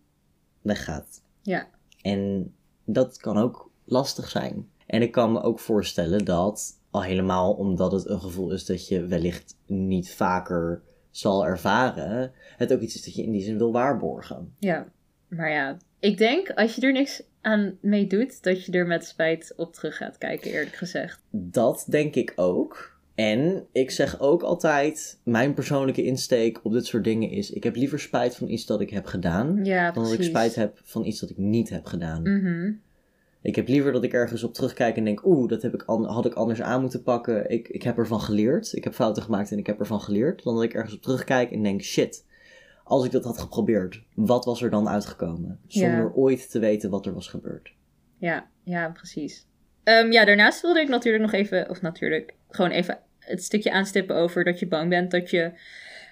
[0.60, 1.22] weggaat.
[1.42, 1.68] Ja.
[2.02, 2.54] En
[2.84, 4.68] dat kan ook lastig zijn.
[4.86, 8.88] En ik kan me ook voorstellen dat, al helemaal omdat het een gevoel is dat
[8.88, 13.58] je wellicht niet vaker zal ervaren, het ook iets is dat je in die zin
[13.58, 14.54] wil waarborgen.
[14.58, 14.86] Ja.
[15.28, 19.06] Maar ja, ik denk als je er niks aan mee doet, dat je er met
[19.06, 21.22] spijt op terug gaat kijken, eerlijk gezegd.
[21.30, 22.95] Dat denk ik ook.
[23.16, 27.76] En ik zeg ook altijd, mijn persoonlijke insteek op dit soort dingen is, ik heb
[27.76, 31.04] liever spijt van iets dat ik heb gedaan, Ja, dan dat ik spijt heb van
[31.04, 32.22] iets dat ik niet heb gedaan.
[32.22, 32.72] Mhm.
[33.42, 36.26] Ik heb liever dat ik ergens op terugkijk en denk, oeh, dat heb ik had
[36.26, 37.50] ik anders aan moeten pakken.
[37.50, 38.72] Ik, ik heb ervan geleerd.
[38.72, 40.42] Ik heb fouten gemaakt en ik heb ervan geleerd.
[40.42, 42.26] Dan dat ik ergens op terugkijk en denk, shit,
[42.84, 45.60] als ik dat had geprobeerd, wat was er dan uitgekomen?
[45.66, 46.10] Zonder Ja.
[46.14, 47.72] ooit te weten wat er was gebeurd.
[48.18, 49.46] Ja, ja, precies.
[49.82, 54.16] Ehm, ja, daarnaast wilde ik natuurlijk nog even, of natuurlijk, gewoon even het stukje aanstippen
[54.16, 55.50] over dat je bang bent dat je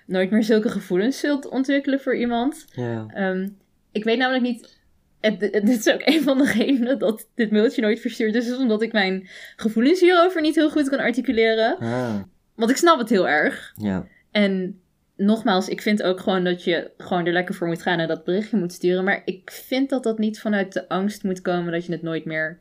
[0.07, 2.65] nooit meer zulke gevoelens zult ontwikkelen voor iemand.
[2.73, 3.07] Ja.
[3.15, 3.49] Ehm,
[3.93, 4.79] ik weet namelijk niet.
[5.21, 8.47] Het, het- dit is ook een van de redenen dat dit mailtje nooit verstuurd is,
[8.49, 11.79] is omdat ik mijn gevoelens hierover niet heel goed kan articuleren.
[11.79, 12.15] Ah,
[12.55, 13.73] Want ik snap het heel erg.
[13.77, 14.07] ja.
[14.31, 14.81] En
[15.17, 18.25] nogmaals, ik vind ook gewoon dat je gewoon er lekker voor moet gaan en dat
[18.25, 19.05] berichtje moet sturen.
[19.05, 22.25] Maar ik vind dat dat niet vanuit de angst moet komen dat je het nooit
[22.25, 22.59] meer,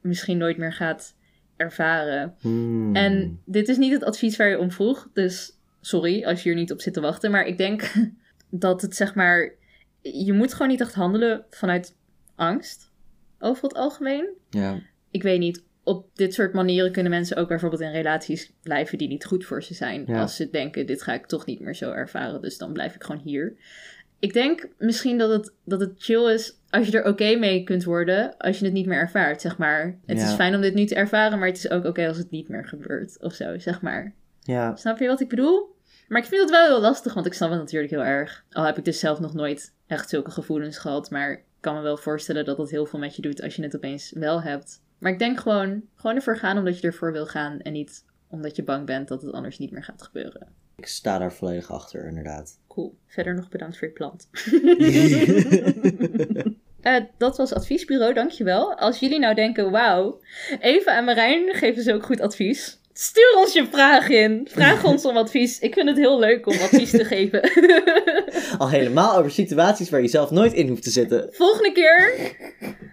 [0.00, 1.14] misschien nooit meer gaat
[1.58, 2.34] ervaren.
[2.40, 2.96] Hmm.
[2.96, 5.08] En dit is niet het advies waar je om vroeg.
[5.12, 7.30] Dus sorry als je hier niet op zit te wachten.
[7.30, 7.92] Maar ik denk
[8.50, 9.52] dat het zeg maar.
[10.00, 11.96] Je moet gewoon niet echt handelen vanuit
[12.34, 12.90] angst.
[13.38, 14.28] Over het algemeen.
[14.50, 14.80] Ja.
[15.10, 15.66] Ik weet niet.
[15.82, 19.62] Op dit soort manieren kunnen mensen ook bijvoorbeeld in relaties blijven die niet goed voor
[19.62, 20.04] ze zijn.
[20.06, 20.20] Ja.
[20.20, 22.42] Als ze denken, dit ga ik toch niet meer zo ervaren.
[22.42, 23.56] Dus dan blijf ik gewoon hier.
[24.18, 27.84] Ik denk misschien dat het, dat het chill is als je er oké mee kunt
[27.84, 28.36] worden.
[28.36, 29.98] Als je het niet meer ervaart, zeg maar.
[30.06, 30.24] Het Ja.
[30.24, 32.48] is fijn om dit nu te ervaren, maar het is ook oké als het niet
[32.48, 33.22] meer gebeurt.
[33.22, 34.14] Of zo, zeg maar.
[34.40, 34.76] Ja.
[34.76, 35.76] Snap je wat ik bedoel?
[36.08, 38.44] Maar ik vind het wel heel lastig, want ik snap het natuurlijk heel erg.
[38.50, 41.10] Al heb ik dus zelf nog nooit echt zulke gevoelens gehad.
[41.10, 43.62] Maar ik kan me wel voorstellen dat het heel veel met je doet als je
[43.62, 44.80] het opeens wel hebt.
[44.98, 47.60] Maar ik denk gewoon, gewoon ervoor gaan omdat je ervoor wil gaan.
[47.60, 50.46] En niet omdat je bang bent dat het anders niet meer gaat gebeuren.
[50.76, 52.58] Ik sta daar volledig achter, inderdaad.
[52.78, 52.98] Cool.
[53.06, 54.28] Verder nog bedankt voor je plant.
[56.78, 58.74] Eh, dat was Adviesbureau, dankjewel.
[58.74, 60.20] Als jullie nou denken, wauw,
[60.60, 62.78] Eva en Marijn geven ze ook goed advies.
[63.00, 64.48] Stuur ons je vraag in.
[64.50, 65.58] Vraag ons om advies.
[65.58, 67.40] Ik vind het heel leuk om advies te geven.
[68.58, 71.28] Al helemaal over situaties waar je zelf nooit in hoeft te zitten.
[71.30, 72.12] Volgende keer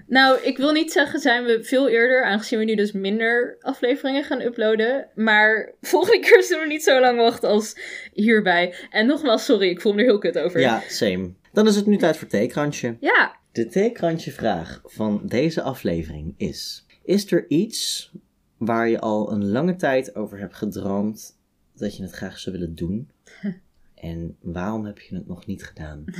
[0.07, 4.23] Nou, ik wil niet zeggen zijn we veel eerder, aangezien we nu dus minder afleveringen
[4.23, 5.07] gaan uploaden.
[5.15, 7.77] Maar volgende keer zullen we niet zo lang wachten als
[8.13, 8.75] hierbij.
[8.89, 10.59] En nogmaals, sorry, ik voel me er heel kut over.
[10.59, 11.33] Ja, same.
[11.53, 12.97] Dan is het nu tijd voor theekrantje.
[12.99, 13.35] Ja.
[13.51, 16.85] De theekrantje vraag van deze aflevering is...
[17.03, 18.11] Is er iets
[18.57, 21.37] waar je al een lange tijd over hebt gedroomd
[21.75, 23.09] dat je het graag zou willen doen?
[23.95, 26.03] En waarom heb je het nog niet gedaan?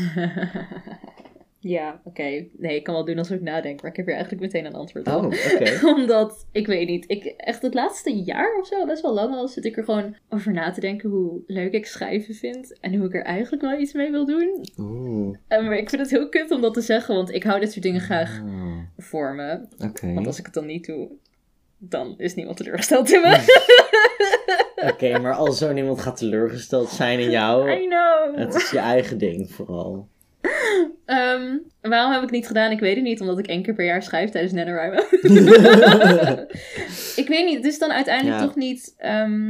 [1.67, 2.45] Ja, oké.
[2.57, 4.73] Nee, ik kan wel doen alsof ik nadenk, maar ik heb hier eigenlijk meteen een
[4.73, 5.13] antwoord op.
[5.13, 5.79] Oh, oké.
[5.95, 9.47] Omdat, ik weet niet, ik echt het laatste jaar of zo, best wel lang al,
[9.47, 12.79] zit ik er gewoon over na te denken hoe leuk ik schrijven vind.
[12.79, 14.65] En hoe ik er eigenlijk wel iets mee wil doen.
[14.77, 15.37] Oeh.
[15.47, 17.71] Eh, maar ik vind het heel kut om dat te zeggen, want ik hou dit
[17.71, 19.65] soort dingen graag Oh, voor me.
[19.77, 20.13] Oké.
[20.13, 21.09] Want als ik het dan niet doe,
[21.77, 23.63] dan is niemand teleurgesteld in me.
[24.91, 28.37] Oké, maar als zo iemand gaat teleurgesteld zijn in jou, I know.
[28.37, 30.07] het is je eigen ding vooral.
[31.05, 32.71] Ehm, waarom heb ik het niet gedaan?
[32.71, 34.95] Ik weet het niet, omdat ik één keer per jaar schrijf tijdens NaNoWriMo.
[37.21, 38.45] ik weet niet, het is dan uiteindelijk Ja.
[38.45, 38.93] toch niet...
[38.97, 39.47] ehm,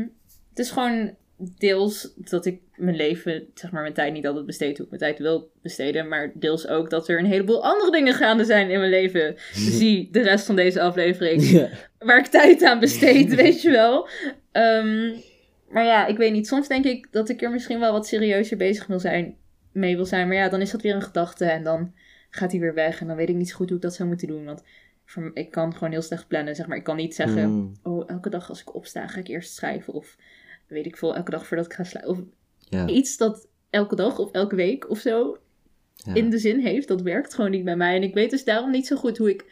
[0.50, 4.78] het is gewoon deels dat ik mijn leven, zeg maar mijn tijd niet altijd besteed
[4.78, 6.08] hoe ik mijn tijd wil besteden.
[6.08, 9.36] Maar deels ook dat er een heleboel andere dingen gaande zijn in mijn leven.
[9.78, 11.50] Zie de rest van deze aflevering.
[11.50, 11.70] Ja.
[12.00, 14.08] Waar ik tijd aan besteed, weet je wel.
[14.52, 15.14] Ehm,
[15.70, 16.48] maar ja, ik weet niet.
[16.48, 19.36] Soms denk ik dat ik er misschien wel wat serieuzer bezig wil zijn,
[19.72, 20.28] mee wil zijn.
[20.28, 21.94] Maar ja, dan is dat weer een gedachte en dan
[22.30, 23.02] gaat hij weer weg.
[23.02, 24.46] En dan weet ik niet zo goed hoe ik dat zou moeten doen.
[24.46, 24.64] Want
[25.34, 26.78] ik kan gewoon heel slecht plannen, zeg maar.
[26.78, 29.94] Ik kan niet zeggen, Mm, oh, elke dag als ik opsta ga ik eerst schrijven.
[29.94, 30.18] Of
[30.68, 32.10] weet ik veel, elke dag voordat ik ga slapen.
[32.10, 32.20] Of
[32.58, 32.88] ja.
[32.88, 35.38] iets dat elke dag of elke week of zo
[35.96, 36.14] ja.
[36.14, 36.88] in de zin heeft.
[36.88, 37.96] Dat werkt gewoon niet bij mij.
[37.96, 39.46] En ik weet dus daarom niet zo goed hoe ik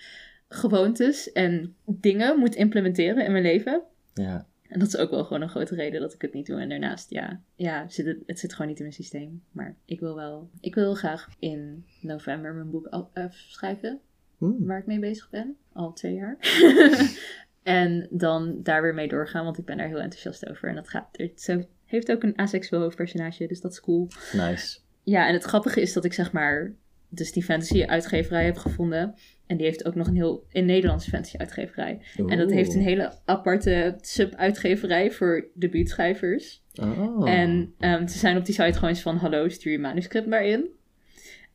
[0.49, 3.83] gewoontes en dingen moet implementeren in mijn leven.
[4.13, 4.47] Ja.
[4.67, 6.59] En dat is ook wel gewoon een grote reden dat ik het niet doe.
[6.59, 9.43] En daarnaast, ja, ja zit het, het zit gewoon niet in mijn systeem.
[9.51, 13.99] Maar ik wil wel, ik wil graag in november mijn boek af- afschrijven.
[14.37, 14.65] Mm.
[14.65, 15.57] Waar ik mee bezig ben.
[15.73, 16.37] Al twee jaar.
[17.63, 20.69] en dan daar weer mee doorgaan, want ik ben daar heel enthousiast over.
[20.69, 24.07] En dat gaat, het zo- heeft ook een asexueel hoofdpersonage, dus dat is cool.
[24.33, 24.77] Nice.
[25.03, 26.73] Ja, en het grappige is dat ik zeg maar
[27.09, 29.13] dus die fantasy uitgeverij heb gevonden.
[29.47, 32.01] En die heeft ook nog een heel in Nederlandse fantasy uitgeverij.
[32.27, 36.63] En dat heeft een hele aparte sub-uitgeverij voor debuutschrijvers.
[36.81, 37.29] Oh.
[37.29, 40.45] En ehm, ze zijn op die site gewoon eens van: hallo, stuur je manuscript maar
[40.45, 40.69] in.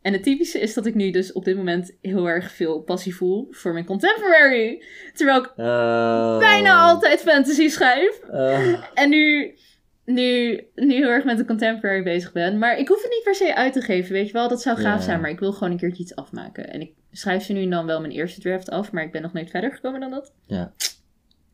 [0.02, 3.14] En het typische is dat ik nu dus op dit moment heel erg veel passie
[3.16, 4.82] voel voor mijn contemporary.
[5.14, 6.38] Terwijl ik Oh.
[6.38, 8.20] bijna altijd fantasy schrijf.
[8.30, 8.74] Oh.
[8.94, 9.54] En nu,
[10.04, 12.58] nu, nu heel erg met de contemporary bezig ben.
[12.58, 14.48] Maar ik hoef het niet per se uit te geven, weet je wel.
[14.48, 16.70] Dat zou gaaf zijn, maar ik wil gewoon een keertje iets afmaken.
[16.72, 19.22] En ik schrijf ze nu en dan wel mijn eerste draft af, maar ik ben
[19.22, 20.32] nog nooit verder gekomen dan dat.
[20.46, 20.72] Ja.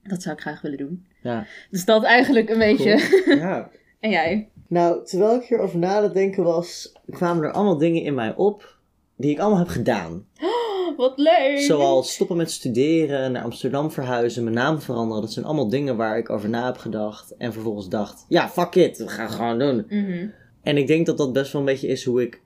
[0.03, 1.07] Dat zou ik graag willen doen.
[1.23, 1.47] Ja.
[1.71, 3.23] Dus dat eigenlijk een beetje.
[3.27, 3.71] ja.
[4.05, 4.49] En jij?
[4.69, 8.77] Nou, terwijl ik hierover na te denken was, kwamen er allemaal dingen in mij op
[9.17, 10.27] die ik allemaal heb gedaan.
[10.97, 11.59] Wat leuk!
[11.59, 15.23] Zoals stoppen met studeren, naar Amsterdam verhuizen, mijn naam veranderen.
[15.23, 17.37] Dat zijn allemaal dingen waar ik over na heb gedacht.
[17.37, 19.87] En vervolgens dacht, ja, fuck it, we gaan het gewoon doen.
[19.89, 20.27] Mhm.
[20.63, 22.43] En ik denk dat dat best wel een beetje is hoe ik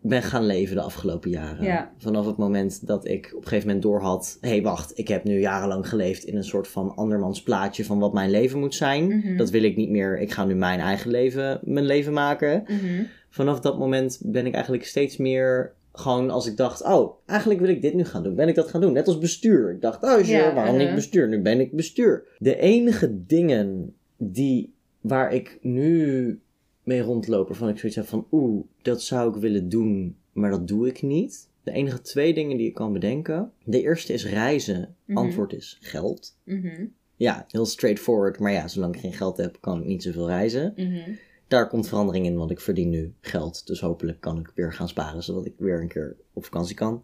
[0.00, 1.64] ben gaan leven de afgelopen jaren.
[1.64, 1.92] Ja.
[1.98, 4.38] Vanaf het moment dat ik op een gegeven moment doorhad...
[4.40, 7.84] hé, hey, wacht, ik heb nu jarenlang geleefd in een soort van andermans plaatje...
[7.84, 9.06] van wat mijn leven moet zijn.
[9.06, 9.36] Mhm.
[9.36, 10.18] Dat wil ik niet meer.
[10.18, 12.62] Ik ga nu mijn eigen leven, mijn leven maken.
[12.66, 13.02] Mhm.
[13.30, 15.76] Vanaf dat moment ben ik eigenlijk steeds meer...
[15.92, 18.34] Gewoon als ik dacht, oh, eigenlijk wil ik dit nu gaan doen.
[18.34, 18.92] Ben ik dat gaan doen?
[18.92, 19.70] Net als bestuur.
[19.70, 20.86] Ik dacht, oh, sure, Ja, waarom uh-huh.
[20.86, 21.28] niet bestuur?
[21.28, 22.24] Nu ben ik bestuur.
[22.38, 26.40] De enige dingen die, waar ik nu
[26.88, 30.68] mee rondloop, waarvan ik zoiets heb van, oeh, dat zou ik willen doen, maar dat
[30.68, 31.48] doe ik niet.
[31.62, 33.52] De enige twee dingen die ik kan bedenken.
[33.64, 34.96] De eerste is reizen.
[35.04, 35.18] Mhm.
[35.18, 36.38] Antwoord is geld.
[36.44, 36.86] Mhm.
[37.16, 38.38] Ja, heel straightforward.
[38.38, 40.72] Maar ja, zolang ik geen geld heb, kan ik niet zoveel reizen.
[40.76, 41.12] Mhm.
[41.48, 43.66] Daar komt verandering in, want ik verdien nu geld.
[43.66, 47.02] Dus hopelijk kan ik weer gaan sparen, zodat ik weer een keer op vakantie kan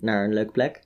[0.00, 0.82] naar een leuke plek.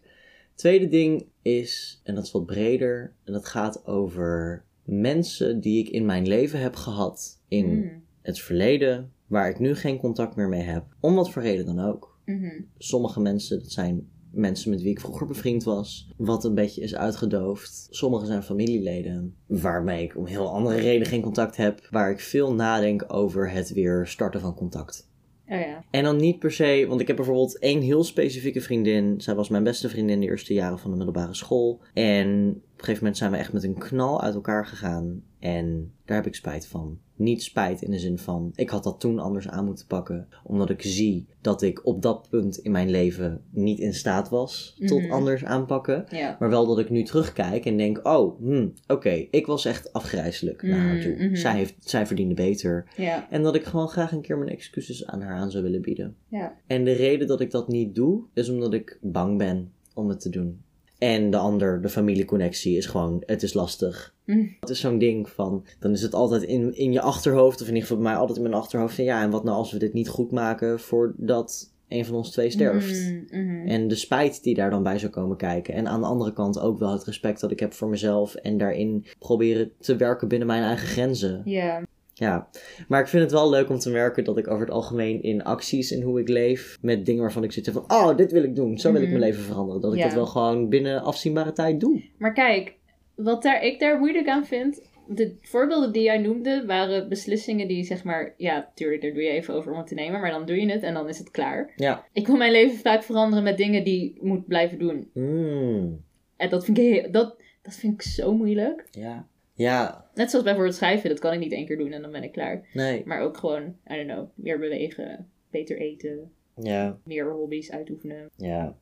[0.54, 5.88] Tweede ding is, en dat is wat breder, en dat gaat over mensen die ik
[5.88, 8.06] in mijn leven heb gehad in.
[8.28, 10.84] Het verleden, waar ik nu geen contact meer mee heb.
[11.00, 12.18] Om wat voor reden dan ook.
[12.24, 12.60] Mhm.
[12.78, 16.94] Sommige mensen, dat zijn mensen met wie ik vroeger bevriend was, wat een beetje is
[16.94, 17.86] uitgedoofd.
[17.90, 22.54] Sommige zijn familieleden, waarmee ik om heel andere reden geen contact heb, waar ik veel
[22.54, 25.10] nadenk over het weer starten van contact.
[25.46, 25.84] Oh ja.
[25.90, 29.20] En dan niet per se, want ik heb bijvoorbeeld één heel specifieke vriendin.
[29.20, 31.80] Zij was mijn beste vriendin de eerste jaren van de middelbare school.
[31.94, 35.22] En een gegeven moment zijn we echt met een knal uit elkaar gegaan.
[35.38, 36.98] En daar heb ik spijt van.
[37.14, 40.28] Niet spijt in de zin van, ik had dat toen anders aan moeten pakken.
[40.44, 44.76] Omdat ik zie dat ik op dat punt in mijn leven niet in staat was
[44.86, 45.12] tot Mhm.
[45.12, 46.04] anders aanpakken.
[46.10, 46.36] Ja.
[46.38, 50.62] Maar wel dat ik nu terugkijk en denk, oh, hm, oké, ik was echt afgrijzelijk
[50.62, 51.12] naar haar toe.
[51.14, 51.34] Mhm.
[51.34, 52.88] Zij, heeft, zij verdiende beter.
[52.96, 53.30] Ja.
[53.30, 56.16] En dat ik gewoon graag een keer mijn excuses aan haar aan zou willen bieden.
[56.28, 56.54] Ja.
[56.66, 60.20] En de reden dat ik dat niet doe, is omdat ik bang ben om het
[60.20, 60.62] te doen.
[60.98, 64.14] En de ander, de familieconnectie, is gewoon, het is lastig.
[64.24, 64.56] Mm.
[64.60, 67.74] Het is zo'n ding van, dan is het altijd in, in je achterhoofd, of in
[67.74, 68.94] ieder geval bij mij altijd in mijn achterhoofd.
[68.94, 72.30] Van, ja, en wat nou als we dit niet goed maken voordat een van ons
[72.30, 73.10] twee sterft?
[73.10, 73.66] Mm, mhm.
[73.66, 75.74] En de spijt die daar dan bij zou komen kijken.
[75.74, 78.34] En aan de andere kant ook wel het respect dat ik heb voor mezelf.
[78.34, 81.42] En daarin proberen te werken binnen mijn eigen grenzen.
[81.44, 81.82] Ja.
[82.18, 82.48] Ja,
[82.88, 85.44] maar ik vind het wel leuk om te merken dat ik over het algemeen in
[85.44, 88.56] acties en hoe ik leef, met dingen waarvan ik zit van, oh, dit wil ik
[88.56, 89.18] doen, zo wil ik Mhm.
[89.18, 89.80] mijn leven veranderen.
[89.82, 90.04] Dat ik Ja.
[90.04, 92.02] dat wel gewoon binnen afzienbare tijd doe.
[92.18, 92.74] Maar kijk,
[93.14, 94.86] wat daar, ik daar moeilijk aan vind.
[95.10, 98.34] De voorbeelden die jij noemde waren beslissingen die zeg maar.
[98.36, 100.20] Ja, tuurlijk, daar doe je even over om het te nemen.
[100.20, 101.72] Maar dan doe je het en dan is het klaar.
[101.76, 102.04] Ja.
[102.12, 105.10] Ik wil mijn leven vaak veranderen met dingen die ik moet blijven doen.
[105.14, 106.04] Mm.
[106.36, 108.84] En dat vind ik, dat, dat vind ik zo moeilijk.
[108.90, 109.26] Ja.
[109.58, 112.22] Ja, Net zoals bijvoorbeeld schrijven, dat kan ik niet één keer doen en dan ben
[112.22, 112.68] ik klaar.
[112.72, 113.02] nee.
[113.06, 118.30] Maar ook gewoon, I don't know, meer bewegen, beter eten, Ja, meer hobby's uitoefenen.
[118.36, 118.76] ja.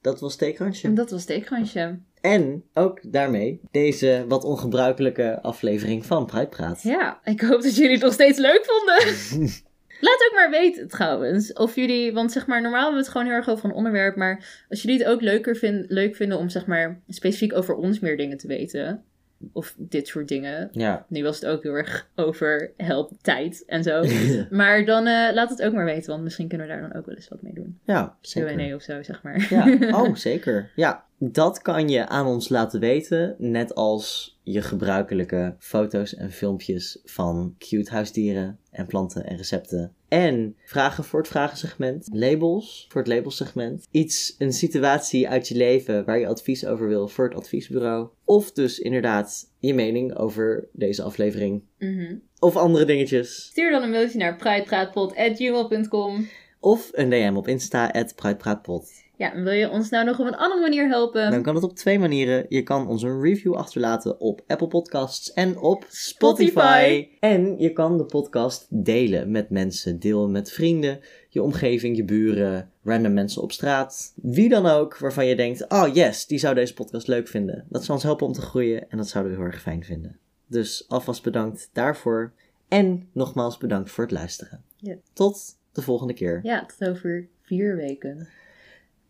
[0.00, 0.92] Dat was Steekrandje.
[0.92, 1.98] Dat was steekkransje.
[2.20, 6.82] En ook daarmee deze wat ongebruikelijke aflevering van Pruitpraat.
[6.82, 9.06] Ja, ik hoop dat jullie het nog steeds leuk vonden.
[10.00, 11.52] Laat ook maar weten trouwens.
[11.52, 14.16] Of jullie, want zeg maar, normaal hebben we het gewoon heel erg over een onderwerp.
[14.16, 17.98] Maar als jullie het ook leuker vind, leuk vinden om zeg maar specifiek over ons
[18.00, 19.04] meer dingen te weten.
[19.52, 20.68] Of dit soort dingen.
[20.72, 21.06] Ja.
[21.08, 24.04] Nu was het ook heel erg over help, tijd en zo.
[24.50, 27.06] Maar dan eh, laat het ook maar weten, want misschien kunnen we daar dan ook
[27.06, 27.78] wel eens wat mee doen.
[27.84, 28.56] ja, zeker.
[28.56, 29.46] Q&A of zo, zeg maar.
[29.50, 30.70] Ja, oh zeker.
[30.74, 33.34] Ja, dat kan je aan ons laten weten.
[33.38, 39.92] Net als je gebruikelijke foto's en filmpjes van cute huisdieren en planten en recepten.
[40.08, 42.08] En vragen voor het vragensegment.
[42.12, 43.86] Labels voor het labelsegment.
[43.90, 48.08] Iets, een situatie uit je leven waar je advies over wil voor het adviesbureau.
[48.24, 51.62] Of dus inderdaad je mening over deze aflevering.
[51.78, 52.16] Mhm.
[52.38, 53.42] Of andere dingetjes.
[53.44, 56.28] Stuur dan een mailtje naar pruitpraatpot.gmail.com.
[56.60, 58.90] Of een DM op Insta, at Pruitpraatpot.
[59.18, 61.30] Ja, en wil je ons nou nog op een andere manier helpen?
[61.30, 62.46] Dan kan het op twee manieren.
[62.48, 66.50] Je kan ons een review achterlaten op Apple Podcasts en op Spotify.
[66.50, 67.08] Spotify.
[67.20, 69.98] En je kan de podcast delen met mensen.
[69.98, 74.12] Deel met vrienden, je omgeving, je buren, random mensen op straat.
[74.14, 77.64] Wie dan ook waarvan je denkt, oh yes, die zou deze podcast leuk vinden.
[77.68, 80.18] Dat zou ons helpen om te groeien en dat zouden we heel erg fijn vinden.
[80.46, 82.32] Dus alvast bedankt daarvoor.
[82.68, 84.62] En nogmaals bedankt voor het luisteren.
[84.76, 84.94] Ja.
[85.12, 86.40] Tot de volgende keer.
[86.42, 88.28] Ja, tot over vier weken.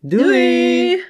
[0.01, 1.03] Doei!